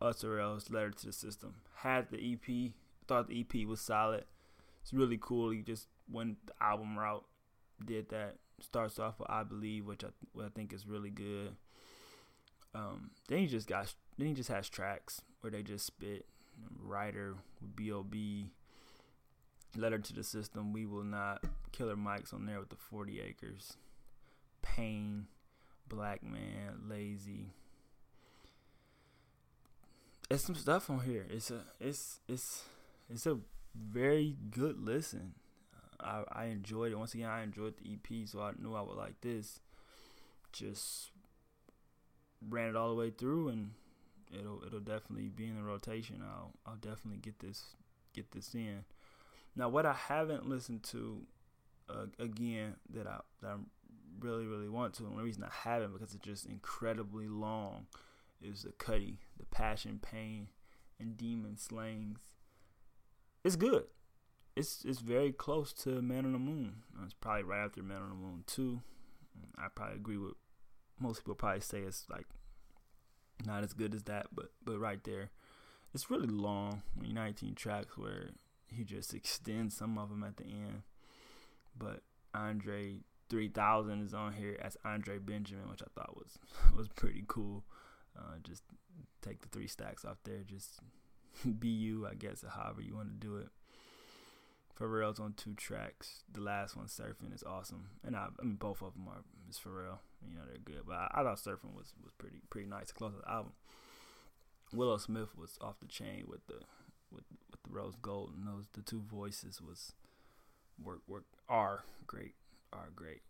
us 0.00 0.24
or 0.24 0.38
else 0.40 0.70
letter 0.70 0.90
to 0.90 1.06
the 1.06 1.12
system 1.12 1.56
had 1.76 2.10
the 2.10 2.32
EP. 2.32 2.72
Thought 3.06 3.28
the 3.28 3.40
EP 3.40 3.66
was 3.66 3.80
solid. 3.80 4.24
It's 4.82 4.92
really 4.92 5.18
cool. 5.20 5.50
He 5.50 5.62
just 5.62 5.88
went 6.10 6.46
the 6.46 6.52
album 6.60 6.98
route, 6.98 7.24
did 7.84 8.08
that. 8.10 8.36
Starts 8.60 8.98
off 8.98 9.20
with 9.20 9.30
I 9.30 9.44
believe, 9.44 9.86
which 9.86 10.02
I, 10.02 10.08
which 10.32 10.46
I 10.46 10.48
think 10.48 10.72
is 10.72 10.86
really 10.86 11.10
good. 11.10 11.54
Um, 12.74 13.10
then 13.28 13.38
he 13.38 13.46
just 13.46 13.68
got 13.68 13.94
then 14.18 14.26
he 14.28 14.34
just 14.34 14.50
has 14.50 14.68
tracks 14.68 15.22
where 15.40 15.50
they 15.50 15.62
just 15.62 15.86
spit. 15.86 16.26
Writer 16.82 17.36
B.O.B. 17.76 18.50
Letter 19.76 19.98
to 19.98 20.12
the 20.12 20.24
system. 20.24 20.72
We 20.72 20.86
will 20.86 21.04
not. 21.04 21.44
Killer 21.72 21.96
Mike's 21.96 22.32
on 22.32 22.46
there 22.46 22.58
with 22.58 22.70
the 22.70 22.76
40 22.76 23.20
acres. 23.20 23.76
Pain. 24.60 25.26
Black 25.88 26.22
man. 26.22 26.88
Lazy. 26.88 27.52
It's 30.30 30.44
some 30.44 30.56
stuff 30.56 30.90
on 30.90 31.00
here. 31.00 31.26
It's 31.30 31.50
a 31.50 31.60
it's 31.80 32.20
it's 32.28 32.64
it's 33.08 33.26
a 33.26 33.38
very 33.74 34.36
good 34.50 34.78
listen. 34.78 35.34
I 36.00 36.24
I 36.30 36.44
enjoyed 36.46 36.92
it. 36.92 36.98
Once 36.98 37.14
again, 37.14 37.30
I 37.30 37.42
enjoyed 37.42 37.74
the 37.78 37.92
EP, 37.94 38.28
so 38.28 38.40
I 38.40 38.52
knew 38.58 38.74
I 38.74 38.82
would 38.82 38.96
like 38.96 39.20
this. 39.22 39.60
Just 40.52 41.12
ran 42.46 42.68
it 42.68 42.76
all 42.76 42.90
the 42.90 42.94
way 42.94 43.10
through, 43.10 43.48
and 43.48 43.70
it'll 44.32 44.62
it'll 44.66 44.80
definitely 44.80 45.28
be 45.28 45.46
in 45.46 45.56
the 45.56 45.62
rotation. 45.62 46.22
I'll 46.22 46.52
I'll 46.66 46.76
definitely 46.76 47.18
get 47.18 47.38
this 47.38 47.76
get 48.14 48.30
this 48.32 48.54
in. 48.54 48.84
Now, 49.56 49.68
what 49.68 49.86
I 49.86 49.94
haven't 49.94 50.48
listened 50.48 50.82
to 50.84 51.22
uh, 51.88 52.06
again 52.18 52.76
that 52.94 53.06
I 53.06 53.20
that 53.42 53.48
I'm 53.48 53.66
really, 54.20 54.46
really 54.46 54.68
want 54.68 54.94
to. 54.94 55.04
And 55.04 55.18
the 55.18 55.22
reason 55.22 55.44
I 55.44 55.68
haven't 55.68 55.92
because 55.92 56.14
it's 56.14 56.24
just 56.24 56.46
incredibly 56.46 57.28
long 57.28 57.86
is 58.42 58.62
the 58.62 58.70
Cudi, 58.70 59.16
the 59.38 59.46
Passion, 59.46 59.98
Pain, 60.00 60.48
and 60.98 61.16
Demon 61.16 61.56
Slayings. 61.56 62.20
It's 63.44 63.56
good. 63.56 63.84
It's 64.56 64.84
it's 64.84 65.00
very 65.00 65.32
close 65.32 65.72
to 65.84 66.02
Man 66.02 66.24
on 66.24 66.32
the 66.32 66.38
Moon. 66.38 66.82
It's 67.04 67.14
probably 67.14 67.44
right 67.44 67.64
after 67.64 67.82
Man 67.82 68.02
on 68.02 68.08
the 68.10 68.14
Moon 68.14 68.44
too. 68.46 68.82
I 69.56 69.68
probably 69.74 69.96
agree 69.96 70.18
with 70.18 70.34
most 71.00 71.20
people. 71.20 71.34
Probably 71.34 71.60
say 71.60 71.80
it's 71.80 72.06
like 72.10 72.26
not 73.46 73.64
as 73.64 73.72
good 73.72 73.94
as 73.94 74.02
that, 74.04 74.26
but 74.32 74.50
but 74.64 74.78
right 74.78 75.02
there, 75.04 75.30
it's 75.94 76.10
really 76.10 76.26
long. 76.26 76.82
19 77.00 77.54
tracks 77.54 77.96
where 77.96 78.30
he 78.66 78.84
just 78.84 79.14
extends 79.14 79.76
some 79.76 79.98
of 79.98 80.10
them 80.10 80.22
at 80.22 80.36
the 80.36 80.44
end. 80.44 80.82
But 81.76 82.02
Andre 82.34 83.00
3000 83.28 84.04
is 84.04 84.14
on 84.14 84.32
here 84.32 84.58
as 84.60 84.76
Andre 84.84 85.18
Benjamin, 85.18 85.68
which 85.70 85.82
I 85.82 85.86
thought 85.94 86.16
was 86.16 86.38
was 86.76 86.88
pretty 86.88 87.24
cool. 87.26 87.64
Uh, 88.18 88.36
just 88.42 88.62
take 89.22 89.40
the 89.40 89.48
three 89.48 89.68
stacks 89.68 90.04
off 90.04 90.18
there. 90.24 90.42
Just 90.46 90.80
be 91.58 91.68
you, 91.68 92.06
I 92.06 92.14
guess, 92.14 92.44
however 92.48 92.80
you 92.80 92.96
want 92.96 93.08
to 93.08 93.26
do 93.26 93.36
it. 93.36 93.48
Pharrell's 94.78 95.18
on 95.18 95.32
two 95.32 95.54
tracks. 95.54 96.22
The 96.32 96.40
last 96.40 96.76
one, 96.76 96.86
Surfing, 96.86 97.34
is 97.34 97.42
awesome, 97.42 97.88
and 98.04 98.14
I, 98.14 98.28
I 98.40 98.44
mean 98.44 98.54
both 98.54 98.80
of 98.80 98.94
them 98.94 99.08
are 99.08 99.22
is 99.50 99.58
Pharrell. 99.58 99.98
You 100.26 100.36
know 100.36 100.42
they're 100.46 100.58
good, 100.58 100.84
but 100.86 100.94
I, 100.94 101.08
I, 101.14 101.22
thought 101.22 101.38
Surfing 101.38 101.74
was 101.74 101.92
was 102.02 102.12
pretty 102.18 102.40
pretty 102.50 102.68
nice 102.68 102.88
to 102.88 102.94
close 102.94 103.12
the 103.20 103.30
album. 103.30 103.52
Willow 104.72 104.98
Smith 104.98 105.36
was 105.36 105.58
off 105.60 105.80
the 105.80 105.86
chain 105.86 106.24
with 106.26 106.46
the 106.46 106.60
with 107.10 107.24
with 107.50 107.62
the 107.62 107.70
rose 107.70 107.94
gold, 108.00 108.32
and 108.36 108.46
those 108.46 108.66
the 108.72 108.82
two 108.82 109.00
voices 109.00 109.60
was 109.60 109.92
work 110.82 111.00
work 111.06 111.24
are 111.48 111.84
great 112.06 112.34
are 112.72 112.90
great. 112.94 113.22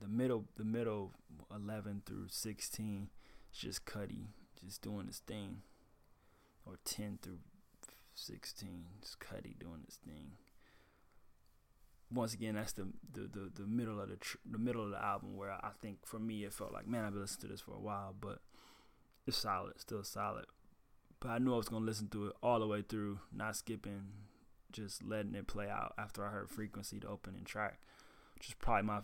The 0.00 0.08
middle 0.08 0.44
the 0.56 0.64
middle 0.64 1.12
eleven 1.54 2.02
through 2.06 2.26
sixteen 2.28 3.10
is 3.52 3.58
just 3.58 3.84
Cudi 3.84 4.28
just 4.64 4.82
doing 4.82 5.06
his 5.06 5.18
thing, 5.18 5.62
or 6.66 6.78
ten 6.84 7.18
through 7.20 7.38
16. 8.14 8.84
It's 9.00 9.16
Cudi 9.16 9.58
doing 9.58 9.82
his 9.86 9.96
thing. 9.96 10.32
Once 12.12 12.34
again, 12.34 12.54
that's 12.54 12.72
the 12.72 12.88
the, 13.12 13.20
the, 13.22 13.50
the 13.54 13.66
middle 13.66 14.00
of 14.00 14.08
the 14.08 14.16
tr- 14.16 14.38
the 14.50 14.58
middle 14.58 14.84
of 14.84 14.90
the 14.90 15.02
album 15.02 15.36
where 15.36 15.52
I 15.52 15.70
think 15.80 15.98
for 16.04 16.18
me 16.18 16.44
it 16.44 16.52
felt 16.52 16.72
like 16.72 16.86
man 16.86 17.04
I've 17.04 17.12
been 17.12 17.22
listening 17.22 17.42
to 17.42 17.46
this 17.48 17.60
for 17.60 17.72
a 17.72 17.80
while, 17.80 18.14
but 18.18 18.40
it's 19.26 19.36
solid, 19.36 19.80
still 19.80 20.02
solid. 20.02 20.46
But 21.20 21.28
I 21.28 21.38
knew 21.38 21.54
I 21.54 21.58
was 21.58 21.68
gonna 21.68 21.84
listen 21.84 22.08
to 22.08 22.28
it 22.28 22.32
all 22.42 22.58
the 22.58 22.66
way 22.66 22.82
through, 22.82 23.20
not 23.32 23.56
skipping, 23.56 24.06
just 24.72 25.02
letting 25.04 25.34
it 25.34 25.46
play 25.46 25.68
out 25.68 25.94
after 25.98 26.24
I 26.24 26.30
heard 26.30 26.50
Frequency, 26.50 26.98
the 26.98 27.08
opening 27.08 27.44
track, 27.44 27.80
which 28.34 28.48
is 28.48 28.54
probably 28.54 28.86
my 28.86 29.00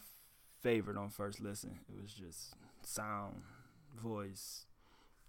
favorite 0.62 0.96
on 0.96 1.10
first 1.10 1.40
listen. 1.40 1.80
It 1.88 2.00
was 2.00 2.12
just 2.12 2.54
sound, 2.82 3.42
voice, 3.94 4.66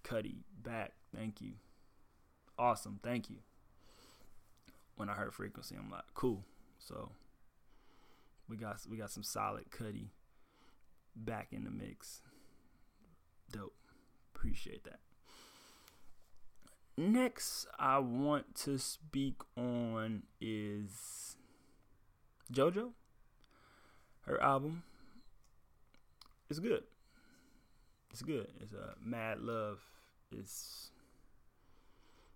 Cudi, 0.04 0.38
back. 0.64 0.94
Thank 1.16 1.42
you. 1.42 1.54
Awesome. 2.58 3.00
Thank 3.04 3.30
you 3.30 3.38
when 4.98 5.10
I 5.10 5.14
heard 5.14 5.34
frequency, 5.34 5.76
I'm 5.78 5.90
like, 5.90 6.04
cool. 6.14 6.44
So 6.80 7.12
we 8.50 8.58
got 8.58 8.80
we 8.90 8.98
got 8.98 9.12
some 9.12 9.24
solid 9.24 9.66
Cudi 9.72 10.10
back 11.16 11.48
in 11.52 11.64
the 11.64 11.72
mix. 11.72 12.22
Dope. 13.52 13.74
Appreciate 14.36 14.84
that. 14.84 15.00
Next, 16.98 17.68
I 17.78 18.00
want 18.00 18.56
to 18.56 18.80
speak 18.80 19.36
on 19.56 20.24
is 20.42 21.36
JoJo. 22.52 22.92
Her 24.22 24.42
album 24.42 24.84
is 26.50 26.60
good. 26.60 26.84
It's 28.12 28.22
good. 28.22 28.48
It's 28.62 28.74
a 28.74 28.80
uh, 28.80 28.94
Mad 29.04 29.40
Love. 29.40 29.80
It's 30.32 30.92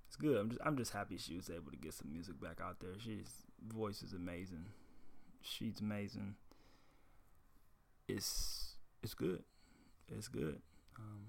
it's 0.07 0.15
good. 0.15 0.37
I'm 0.37 0.49
just 0.49 0.61
I'm 0.63 0.77
just 0.77 0.93
happy 0.93 1.17
she 1.17 1.35
was 1.35 1.49
able 1.49 1.71
to 1.71 1.77
get 1.77 1.93
some 1.93 2.11
music 2.11 2.39
back 2.39 2.59
out 2.63 2.79
there. 2.79 2.93
She's 2.99 3.31
voice 3.67 4.03
is 4.03 4.13
amazing. 4.13 4.65
She's 5.41 5.79
amazing. 5.79 6.35
It's 8.07 8.75
it's 9.03 9.13
good. 9.13 9.43
It's 10.07 10.27
good. 10.27 10.61
Um, 10.97 11.25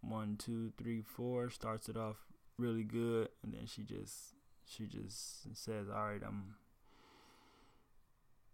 one, 0.00 0.36
two, 0.36 0.72
three, 0.76 1.02
four 1.02 1.48
starts 1.50 1.88
it 1.88 1.96
off 1.96 2.16
really 2.58 2.84
good, 2.84 3.28
and 3.42 3.52
then 3.54 3.66
she 3.66 3.82
just 3.82 4.34
she 4.66 4.86
just 4.86 5.56
says, 5.56 5.88
"All 5.88 6.06
right, 6.06 6.22
I'm. 6.26 6.56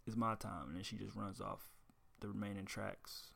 It's 0.07 0.17
my 0.17 0.35
time," 0.37 0.69
and 0.69 0.77
then 0.77 0.83
she 0.83 0.97
just 0.97 1.15
runs 1.15 1.41
off 1.41 1.69
the 2.21 2.29
remaining 2.29 2.65
tracks. 2.65 3.31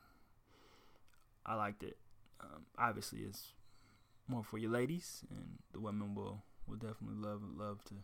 I 1.44 1.54
liked 1.54 1.82
it. 1.82 1.98
Um, 2.40 2.66
obviously, 2.78 3.20
it's 3.20 3.52
more 4.26 4.42
for 4.42 4.58
your 4.58 4.70
ladies, 4.70 5.24
and 5.30 5.58
the 5.72 5.80
women 5.80 6.14
will 6.14 6.42
will 6.66 6.76
definitely 6.76 7.16
love 7.16 7.42
love 7.56 7.84
to 7.86 7.94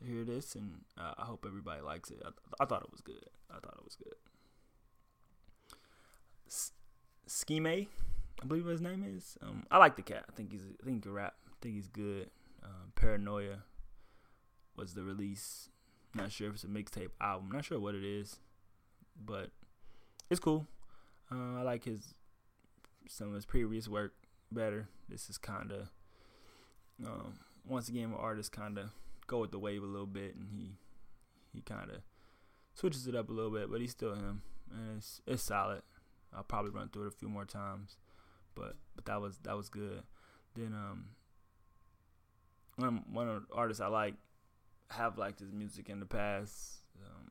to 0.00 0.06
hear 0.06 0.24
this, 0.24 0.54
and 0.54 0.82
uh, 0.98 1.14
I 1.18 1.24
hope 1.24 1.44
everybody 1.46 1.80
likes 1.80 2.10
it. 2.10 2.22
I, 2.24 2.30
I, 2.60 2.66
thought 2.66 2.82
it 2.82 2.90
was 2.90 3.00
good. 3.00 3.24
I 3.50 3.54
thought 3.54 3.76
it 3.78 3.84
was 3.84 3.96
good. 3.96 4.14
S- 6.48 6.72
Scheme, 7.26 7.66
I 7.66 7.86
believe 8.46 8.66
his 8.66 8.80
name 8.80 9.04
is. 9.06 9.36
Um, 9.42 9.64
I 9.70 9.78
like 9.78 9.96
the 9.96 10.02
cat. 10.02 10.24
I 10.28 10.32
think 10.32 10.52
he's 10.52 10.62
I 10.62 10.84
think 10.84 10.96
he 10.96 11.00
can 11.00 11.12
rap. 11.12 11.34
I 11.46 11.52
think 11.60 11.74
he's 11.74 11.88
good. 11.88 12.30
Um, 12.62 12.92
Paranoia 12.94 13.64
was 14.76 14.94
the 14.94 15.02
release. 15.02 15.68
Not 16.14 16.32
sure 16.32 16.48
if 16.48 16.54
it's 16.54 16.64
a 16.64 16.68
mixtape 16.68 17.10
album. 17.20 17.50
Not 17.52 17.64
sure 17.64 17.78
what 17.78 17.94
it 17.94 18.04
is, 18.04 18.38
but 19.24 19.50
it's 20.28 20.40
cool. 20.40 20.66
Uh, 21.30 21.58
I 21.58 21.62
like 21.62 21.84
his 21.84 22.14
some 23.08 23.28
of 23.28 23.34
his 23.34 23.46
previous 23.46 23.88
work 23.88 24.14
better. 24.50 24.88
This 25.08 25.30
is 25.30 25.38
kind 25.38 25.72
of 25.72 25.90
um, 27.06 27.34
once 27.66 27.88
again, 27.88 28.10
where 28.10 28.20
artists 28.20 28.50
kind 28.50 28.78
of 28.78 28.90
go 29.30 29.38
with 29.38 29.52
the 29.52 29.58
wave 29.58 29.82
a 29.82 29.86
little 29.86 30.06
bit, 30.06 30.34
and 30.34 30.48
he 30.50 30.72
he 31.52 31.62
kind 31.62 31.90
of 31.90 31.98
switches 32.74 33.06
it 33.06 33.14
up 33.14 33.30
a 33.30 33.32
little 33.32 33.50
bit, 33.50 33.70
but 33.70 33.80
he's 33.80 33.92
still 33.92 34.14
him, 34.14 34.42
and 34.72 34.98
it's 34.98 35.22
it's 35.26 35.42
solid. 35.42 35.82
I'll 36.34 36.42
probably 36.42 36.70
run 36.70 36.88
through 36.88 37.04
it 37.04 37.14
a 37.14 37.16
few 37.16 37.28
more 37.28 37.44
times, 37.44 37.96
but 38.54 38.76
but 38.96 39.04
that 39.04 39.20
was 39.20 39.38
that 39.44 39.56
was 39.56 39.68
good. 39.68 40.02
Then 40.54 40.74
um, 40.74 41.10
one 42.76 43.04
one 43.12 43.28
of 43.28 43.42
the 43.48 43.54
artists 43.54 43.80
I 43.80 43.86
like 43.86 44.14
have 44.90 45.16
liked 45.16 45.38
his 45.38 45.52
music 45.52 45.88
in 45.88 46.00
the 46.00 46.06
past. 46.06 46.78
Um, 47.00 47.28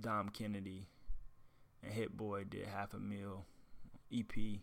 Dom 0.00 0.28
Kennedy 0.28 0.86
and 1.82 1.92
Hit 1.92 2.16
Boy 2.16 2.44
did 2.44 2.66
Half-A-Mil 2.66 3.44
EP 4.12 4.60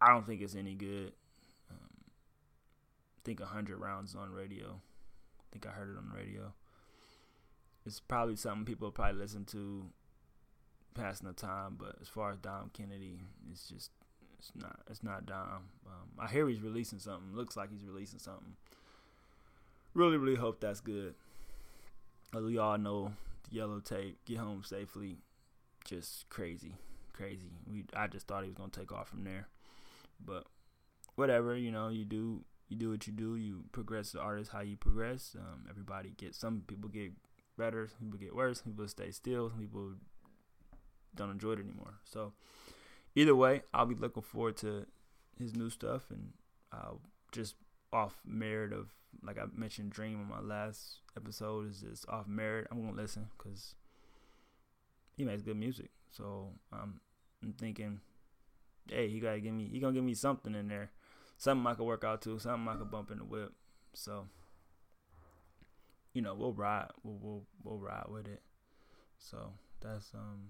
I 0.00 0.08
don't 0.08 0.26
think 0.26 0.40
it's 0.40 0.54
any 0.54 0.74
good. 0.74 1.12
Think 3.24 3.40
100 3.40 3.78
rounds 3.78 4.14
on 4.14 4.32
radio. 4.32 4.80
I 5.40 5.44
think 5.52 5.66
I 5.66 5.70
heard 5.70 5.90
it 5.90 5.98
on 5.98 6.08
the 6.10 6.16
radio. 6.16 6.52
It's 7.84 8.00
probably 8.00 8.36
something 8.36 8.64
people 8.64 8.90
probably 8.90 9.20
listen 9.20 9.44
to 9.46 9.86
passing 10.94 11.28
the 11.28 11.34
time, 11.34 11.76
but 11.78 11.96
as 12.00 12.08
far 12.08 12.32
as 12.32 12.38
Dom 12.38 12.70
Kennedy, 12.72 13.20
it's 13.50 13.68
just 13.68 13.90
it's 14.38 14.52
not 14.54 14.80
it's 14.90 15.02
not 15.02 15.26
Dom. 15.26 15.68
Um, 15.86 16.08
I 16.18 16.28
hear 16.28 16.48
he's 16.48 16.60
releasing 16.60 16.98
something. 16.98 17.34
Looks 17.34 17.56
like 17.56 17.70
he's 17.70 17.84
releasing 17.84 18.18
something. 18.18 18.56
Really, 19.94 20.16
really 20.16 20.36
hope 20.36 20.60
that's 20.60 20.80
good. 20.80 21.14
As 22.34 22.42
we 22.42 22.58
all 22.58 22.78
know, 22.78 23.12
the 23.48 23.56
yellow 23.56 23.80
tape, 23.80 24.18
get 24.24 24.38
home 24.38 24.62
safely, 24.64 25.18
just 25.84 26.28
crazy, 26.30 26.74
crazy. 27.12 27.50
We 27.70 27.84
I 27.94 28.06
just 28.06 28.26
thought 28.26 28.44
he 28.44 28.48
was 28.48 28.56
gonna 28.56 28.70
take 28.70 28.92
off 28.92 29.08
from 29.08 29.24
there. 29.24 29.48
But 30.24 30.46
whatever, 31.16 31.56
you 31.56 31.70
know, 31.70 31.88
you 31.88 32.04
do 32.04 32.44
you 32.70 32.76
do 32.76 32.90
what 32.90 33.06
you 33.06 33.12
do. 33.12 33.36
You 33.36 33.64
progress 33.72 34.12
the 34.12 34.20
artist 34.20 34.52
how 34.52 34.60
you 34.60 34.76
progress. 34.76 35.36
Um, 35.38 35.66
everybody 35.68 36.10
gets 36.16 36.38
some 36.38 36.62
people 36.66 36.88
get 36.88 37.12
better, 37.58 37.88
some 37.88 38.06
people 38.06 38.20
get 38.20 38.34
worse, 38.34 38.62
some 38.62 38.72
people 38.72 38.88
stay 38.88 39.10
still, 39.10 39.50
some 39.50 39.58
people 39.58 39.92
don't 41.14 41.30
enjoy 41.30 41.52
it 41.52 41.58
anymore. 41.60 41.94
So 42.04 42.32
either 43.14 43.34
way, 43.34 43.62
I'll 43.74 43.86
be 43.86 43.94
looking 43.94 44.22
forward 44.22 44.56
to 44.58 44.86
his 45.38 45.54
new 45.54 45.68
stuff 45.68 46.10
and 46.10 46.32
uh, 46.72 46.94
just 47.32 47.56
off 47.92 48.20
merit 48.24 48.72
of 48.72 48.88
like 49.24 49.38
I 49.38 49.44
mentioned 49.52 49.90
Dream 49.90 50.20
on 50.20 50.28
my 50.28 50.40
last 50.40 51.00
episode 51.16 51.68
is 51.68 51.80
just 51.80 52.08
off 52.08 52.28
merit. 52.28 52.68
I'm 52.70 52.80
gonna 52.80 52.96
listen 52.96 53.26
because 53.36 53.74
he 55.16 55.24
makes 55.24 55.42
good 55.42 55.56
music. 55.56 55.90
So 56.10 56.50
um, 56.72 57.00
I'm 57.42 57.52
thinking 57.54 58.00
hey, 58.88 59.08
he 59.08 59.20
gotta 59.20 59.40
give 59.40 59.54
me 59.54 59.68
he 59.70 59.80
gonna 59.80 59.94
give 59.94 60.04
me 60.04 60.14
something 60.14 60.54
in 60.54 60.68
there. 60.68 60.90
Something 61.40 61.66
I 61.66 61.72
could 61.72 61.86
work 61.86 62.04
out 62.04 62.20
to, 62.22 62.38
something 62.38 62.68
I 62.68 62.76
could 62.76 62.90
bump 62.90 63.10
in 63.10 63.16
the 63.16 63.24
whip. 63.24 63.54
So 63.94 64.26
you 66.12 66.20
know, 66.20 66.34
we'll 66.34 66.52
ride 66.52 66.88
we'll 67.02 67.18
we'll, 67.18 67.42
we'll 67.64 67.78
ride 67.78 68.08
with 68.10 68.26
it. 68.26 68.42
So 69.18 69.54
that's 69.80 70.12
um 70.14 70.48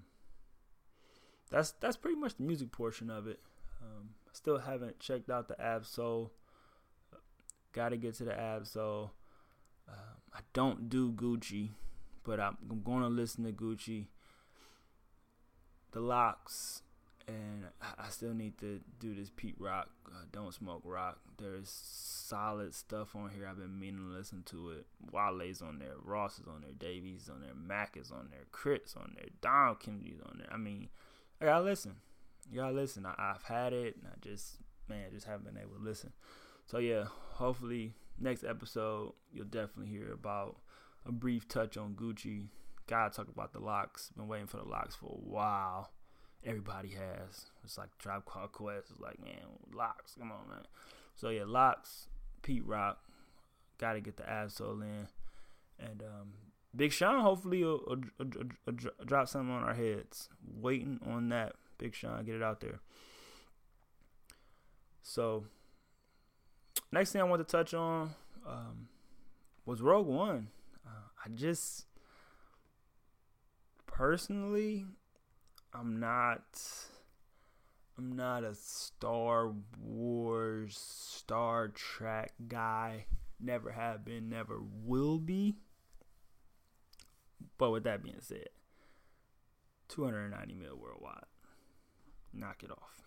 that's 1.49 1.71
that's 1.81 1.97
pretty 1.97 2.19
much 2.19 2.35
the 2.39 2.43
music 2.43 2.73
portion 2.73 3.09
of 3.09 3.29
it. 3.29 3.39
Um, 3.81 4.11
still 4.33 4.59
haven't 4.59 4.99
checked 4.99 5.31
out 5.31 5.47
the 5.47 5.61
Ab-Soul. 5.61 6.33
Got 7.73 7.91
to 7.91 7.97
get 7.97 8.15
to 8.17 8.25
the 8.25 8.37
Ab-Soul. 8.37 9.13
Um, 9.89 10.17
I 10.35 10.41
don't 10.53 10.89
do 10.89 11.13
Gucci, 11.13 11.71
but 12.25 12.41
I'm, 12.41 12.57
I'm 12.69 12.83
going 12.83 13.03
to 13.03 13.09
listen 13.09 13.45
to 13.45 13.53
Gucci. 13.53 14.07
the 15.93 16.01
LOX, 16.01 16.83
and 17.29 17.67
I, 17.81 18.09
still 18.09 18.35
need 18.35 18.59
to 18.59 18.81
do 18.99 19.15
this 19.15 19.31
Pete 19.35 19.57
Rock, 19.59 19.89
uh, 20.07 20.25
Don't 20.33 20.53
Smoke 20.53 20.83
Rock. 20.85 21.19
There's 21.39 21.69
solid 21.69 22.75
stuff 22.75 23.15
on 23.15 23.31
here. 23.31 23.47
I've 23.49 23.59
been 23.59 23.79
meaning 23.79 24.09
to 24.11 24.17
listen 24.17 24.43
to 24.47 24.71
it. 24.71 24.87
Wale's 25.13 25.63
on 25.63 25.79
there, 25.79 25.95
Ross 26.03 26.39
is 26.39 26.47
on 26.47 26.63
there, 26.63 26.73
Davies 26.73 27.31
on 27.33 27.41
there, 27.41 27.55
Mac 27.55 27.97
is 27.97 28.11
on 28.11 28.29
there, 28.31 28.45
K.R.I.T.'s 28.53 28.95
on 28.97 29.13
there, 29.17 29.29
Dom 29.41 29.77
Kennedy's 29.77 30.21
on 30.25 30.39
there. 30.39 30.53
I 30.53 30.57
mean, 30.57 30.89
I 31.41 31.47
gotta 31.47 31.65
listen. 31.65 31.97
You 32.51 32.61
gotta 32.61 32.75
listen. 32.75 33.07
I, 33.07 33.15
I've 33.19 33.43
had 33.43 33.73
it, 33.73 33.97
and 33.97 34.07
I 34.07 34.17
just 34.21 34.57
man, 34.89 35.11
just 35.13 35.27
haven't 35.27 35.47
been 35.47 35.63
able 35.63 35.77
to 35.77 35.83
listen. 35.83 36.13
So 36.67 36.79
yeah, 36.79 37.05
hopefully 37.33 37.95
next 38.19 38.45
episode 38.45 39.15
you'll 39.33 39.47
definitely 39.47 39.87
hear 39.87 40.13
about 40.13 40.57
a 41.07 41.13
brief 41.13 41.49
touch 41.49 41.77
on 41.77 41.95
Gucci. 41.95 42.49
Gotta 42.87 43.15
talk 43.15 43.29
about 43.29 43.53
the 43.53 43.61
LOX. 43.61 44.11
Been 44.17 44.29
waiting 44.29 44.47
for 44.47 44.59
the 44.59 44.65
LOX 44.65 44.95
for 44.95 45.07
a 45.07 45.29
while. 45.31 45.91
Everybody 46.45 46.91
has. 46.91 47.47
It's 47.65 47.77
like 47.77 47.97
Tribe 47.99 48.25
Called 48.25 48.53
Quest. 48.53 48.91
It's 48.91 49.01
like 49.01 49.23
man, 49.23 49.41
LOX, 49.75 50.15
Come 50.19 50.33
on, 50.33 50.49
man. 50.49 50.65
So 51.15 51.29
yeah, 51.29 51.45
LOX, 51.47 52.09
Pete 52.43 52.65
Rock. 52.65 52.99
Got 53.79 53.95
to 53.95 54.01
get 54.01 54.19
the 54.19 54.29
Ab-Soul 54.29 54.83
in, 54.83 55.09
and 55.79 56.03
um, 56.03 56.33
Big 56.77 56.93
Sean 56.93 57.21
hopefully 57.21 57.65
will, 57.65 57.83
will, 57.87 58.03
will, 58.19 58.31
will 58.67 58.75
drop 59.07 59.29
something 59.29 59.55
on 59.55 59.63
our 59.63 59.75
heads. 59.75 60.29
Waiting 60.61 61.01
on 61.07 61.31
that. 61.31 61.55
Big 61.79 61.95
Sean, 61.95 62.23
get 62.25 62.35
it 62.35 62.43
out 62.43 62.61
there. 62.61 62.81
So, 65.03 65.45
next 66.93 67.13
thing 67.13 67.23
I 67.23 67.25
want 67.25 67.47
to 67.47 67.51
touch 67.51 67.73
on 67.75 68.11
um, 68.47 68.89
was 69.65 69.81
Rogue 69.81 70.07
One. 70.07 70.49
Uh, 70.87 71.09
I 71.25 71.29
just 71.31 71.87
personally, 73.87 74.85
I'm 75.73 76.01
not. 76.01 76.43
I'm 77.97 78.17
not 78.17 78.45
a 78.45 78.55
Star 78.55 79.53
Wars, 79.79 80.79
Star 80.79 81.69
Trek 81.69 82.33
guy. 82.49 83.05
Never 83.39 83.71
have 83.73 84.05
been, 84.05 84.29
never 84.29 84.61
will 84.85 85.19
be. 85.19 85.57
But 87.59 87.71
with 87.71 87.85
that 87.85 88.03
being 88.03 88.21
said, 88.21 88.49
290 89.89 90.55
mil 90.55 90.77
worldwide. 90.77 91.25
Knock 92.33 92.63
it 92.63 92.71
off. 92.71 93.03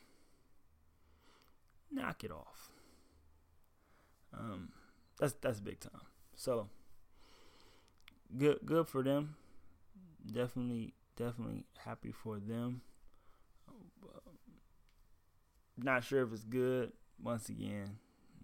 Knock 1.91 2.23
it 2.23 2.31
off. 2.31 2.69
Um, 4.37 4.69
that's 5.19 5.33
that's 5.33 5.59
big 5.59 5.79
time. 5.79 6.01
So 6.35 6.67
good 8.37 8.59
good 8.65 8.87
for 8.87 9.03
them. 9.03 9.35
Definitely 10.25 10.93
definitely 11.15 11.65
happy 11.85 12.11
for 12.11 12.39
them. 12.39 12.81
Not 15.77 16.03
sure 16.03 16.23
if 16.23 16.31
it's 16.33 16.43
good. 16.43 16.91
Once 17.21 17.49
again, 17.49 17.97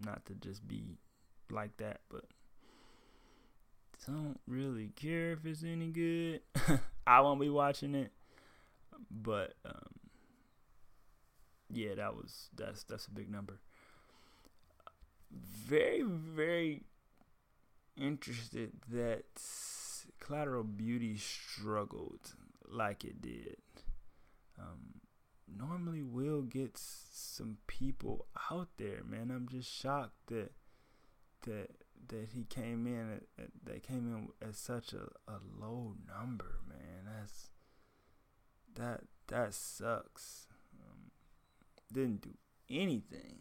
not 0.04 0.26
to 0.26 0.34
just 0.34 0.68
be 0.68 0.98
like 1.52 1.76
that, 1.78 2.02
but 2.10 2.26
don't 4.08 4.40
really 4.48 4.92
care 4.96 5.34
if 5.34 5.46
it's 5.46 5.64
any 5.64 5.88
good. 5.88 6.42
I 7.08 7.22
won't 7.22 7.42
be 7.42 7.50
watching 7.50 7.96
it, 7.96 8.12
but 9.12 9.54
um, 9.66 10.00
yeah, 11.72 11.96
that 11.96 12.16
was 12.16 12.50
that's 12.56 12.84
that's 12.84 13.08
a 13.08 13.12
big 13.12 13.30
number. 13.30 13.60
Very 15.32 16.02
very 16.02 16.84
interested 17.98 18.72
that 18.92 19.26
Collateral 20.20 20.64
Beauty 20.64 21.18
struggled 21.18 22.34
like 22.68 23.04
it 23.04 23.22
did. 23.22 23.58
Um, 24.60 25.02
normally, 25.48 26.04
Will 26.04 26.42
gets 26.42 27.08
some 27.12 27.58
people 27.68 28.28
out 28.52 28.70
there, 28.78 29.04
man. 29.04 29.32
I'm 29.32 29.48
just 29.48 29.72
shocked 29.72 30.28
that 30.28 30.52
that 31.46 31.70
that 32.10 32.30
he 32.34 32.44
came 32.46 32.88
in 32.88 33.22
at, 33.38 33.50
at 33.68 33.84
came 33.84 34.08
in 34.12 34.48
at 34.48 34.56
such 34.56 34.94
a, 34.94 35.08
a 35.32 35.40
low 35.60 35.96
number, 36.08 36.60
man. 36.68 37.06
That's 37.06 37.50
that 38.76 39.02
that 39.28 39.54
sucks 39.54 40.48
didn't 41.92 42.22
do 42.22 42.34
anything. 42.70 43.40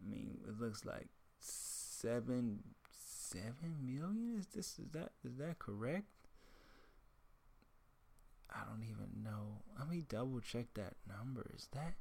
I 0.00 0.10
mean, 0.10 0.38
it 0.46 0.60
looks 0.60 0.84
like 0.84 1.08
seven 1.38 2.60
seven 2.90 3.76
million. 3.82 4.36
Is 4.38 4.46
this 4.46 4.78
is 4.78 4.90
that 4.92 5.12
is 5.24 5.36
that 5.38 5.58
correct? 5.58 6.21
I 8.52 8.64
don't 8.68 8.84
even 8.84 9.22
know. 9.24 9.62
Let 9.78 9.88
me 9.88 10.04
double 10.08 10.40
check 10.40 10.66
that 10.74 10.94
number. 11.08 11.50
Is 11.54 11.68
that 11.72 11.94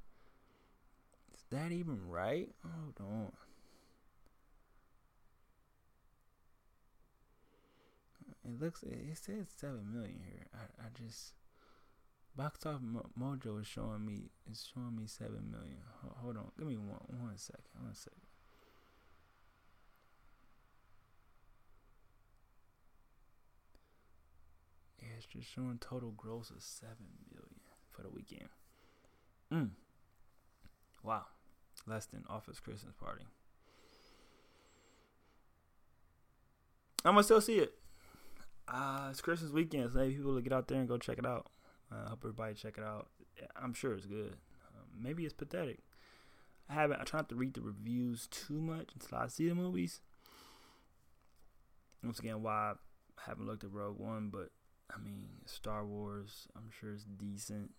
is 1.33 1.43
that 1.49 1.71
even 1.71 2.07
right? 2.09 2.49
Hold 2.63 2.95
on. 2.99 3.31
It 8.43 8.61
looks 8.61 8.83
it 8.83 9.17
says 9.17 9.47
seven 9.55 9.93
million 9.93 10.19
here. 10.25 10.47
I 10.53 10.85
I 10.85 10.87
just 11.05 11.33
Box 12.35 12.65
Office 12.65 12.81
Mojo 13.19 13.61
is 13.61 13.67
showing 13.67 14.05
me 14.05 14.29
is 14.49 14.67
showing 14.73 14.95
me 14.95 15.07
seven 15.07 15.51
million. 15.51 15.77
Hold 16.21 16.37
on, 16.37 16.51
give 16.57 16.67
me 16.67 16.77
one 16.77 16.99
one 17.07 17.37
second. 17.37 17.63
One 17.79 17.93
second. 17.93 18.30
Just 25.27 25.53
showing 25.53 25.77
total 25.79 26.11
gross 26.11 26.49
of 26.49 26.61
seven 26.61 27.07
million 27.33 27.59
for 27.91 28.01
the 28.01 28.09
weekend. 28.09 28.49
Mm. 29.51 29.69
Wow, 31.03 31.25
less 31.87 32.05
than 32.05 32.23
Office 32.29 32.59
Christmas 32.59 32.93
Party. 32.93 33.23
I'm 37.03 37.13
gonna 37.13 37.23
still 37.23 37.41
see 37.41 37.57
it. 37.57 37.73
Uh, 38.67 39.07
it's 39.09 39.21
Christmas 39.21 39.51
weekend, 39.51 39.91
so 39.91 39.99
maybe 39.99 40.15
people 40.15 40.33
will 40.33 40.41
get 40.41 40.53
out 40.53 40.67
there 40.67 40.79
and 40.79 40.87
go 40.87 40.97
check 40.97 41.17
it 41.17 41.25
out. 41.25 41.47
I 41.91 42.09
hope 42.09 42.19
everybody 42.23 42.53
check 42.53 42.77
it 42.77 42.83
out. 42.83 43.07
I'm 43.61 43.73
sure 43.73 43.93
it's 43.93 44.05
good. 44.05 44.35
Um, 44.67 44.85
maybe 45.01 45.25
it's 45.25 45.33
pathetic. 45.33 45.79
I 46.69 46.73
haven't. 46.73 47.01
I 47.01 47.03
try 47.03 47.19
not 47.19 47.29
to 47.29 47.35
read 47.35 47.53
the 47.53 47.61
reviews 47.61 48.27
too 48.27 48.61
much 48.61 48.91
until 48.93 49.17
I 49.17 49.27
see 49.27 49.49
the 49.49 49.55
movies. 49.55 49.99
Once 52.03 52.19
again, 52.19 52.41
why 52.41 52.73
I 53.17 53.21
haven't 53.27 53.45
looked 53.45 53.63
at 53.63 53.73
Rogue 53.73 53.99
One, 53.99 54.29
but 54.31 54.51
I 54.93 54.99
mean 54.99 55.27
Star 55.45 55.85
Wars. 55.85 56.47
I'm 56.55 56.69
sure 56.79 56.91
it's 56.91 57.05
decent. 57.05 57.71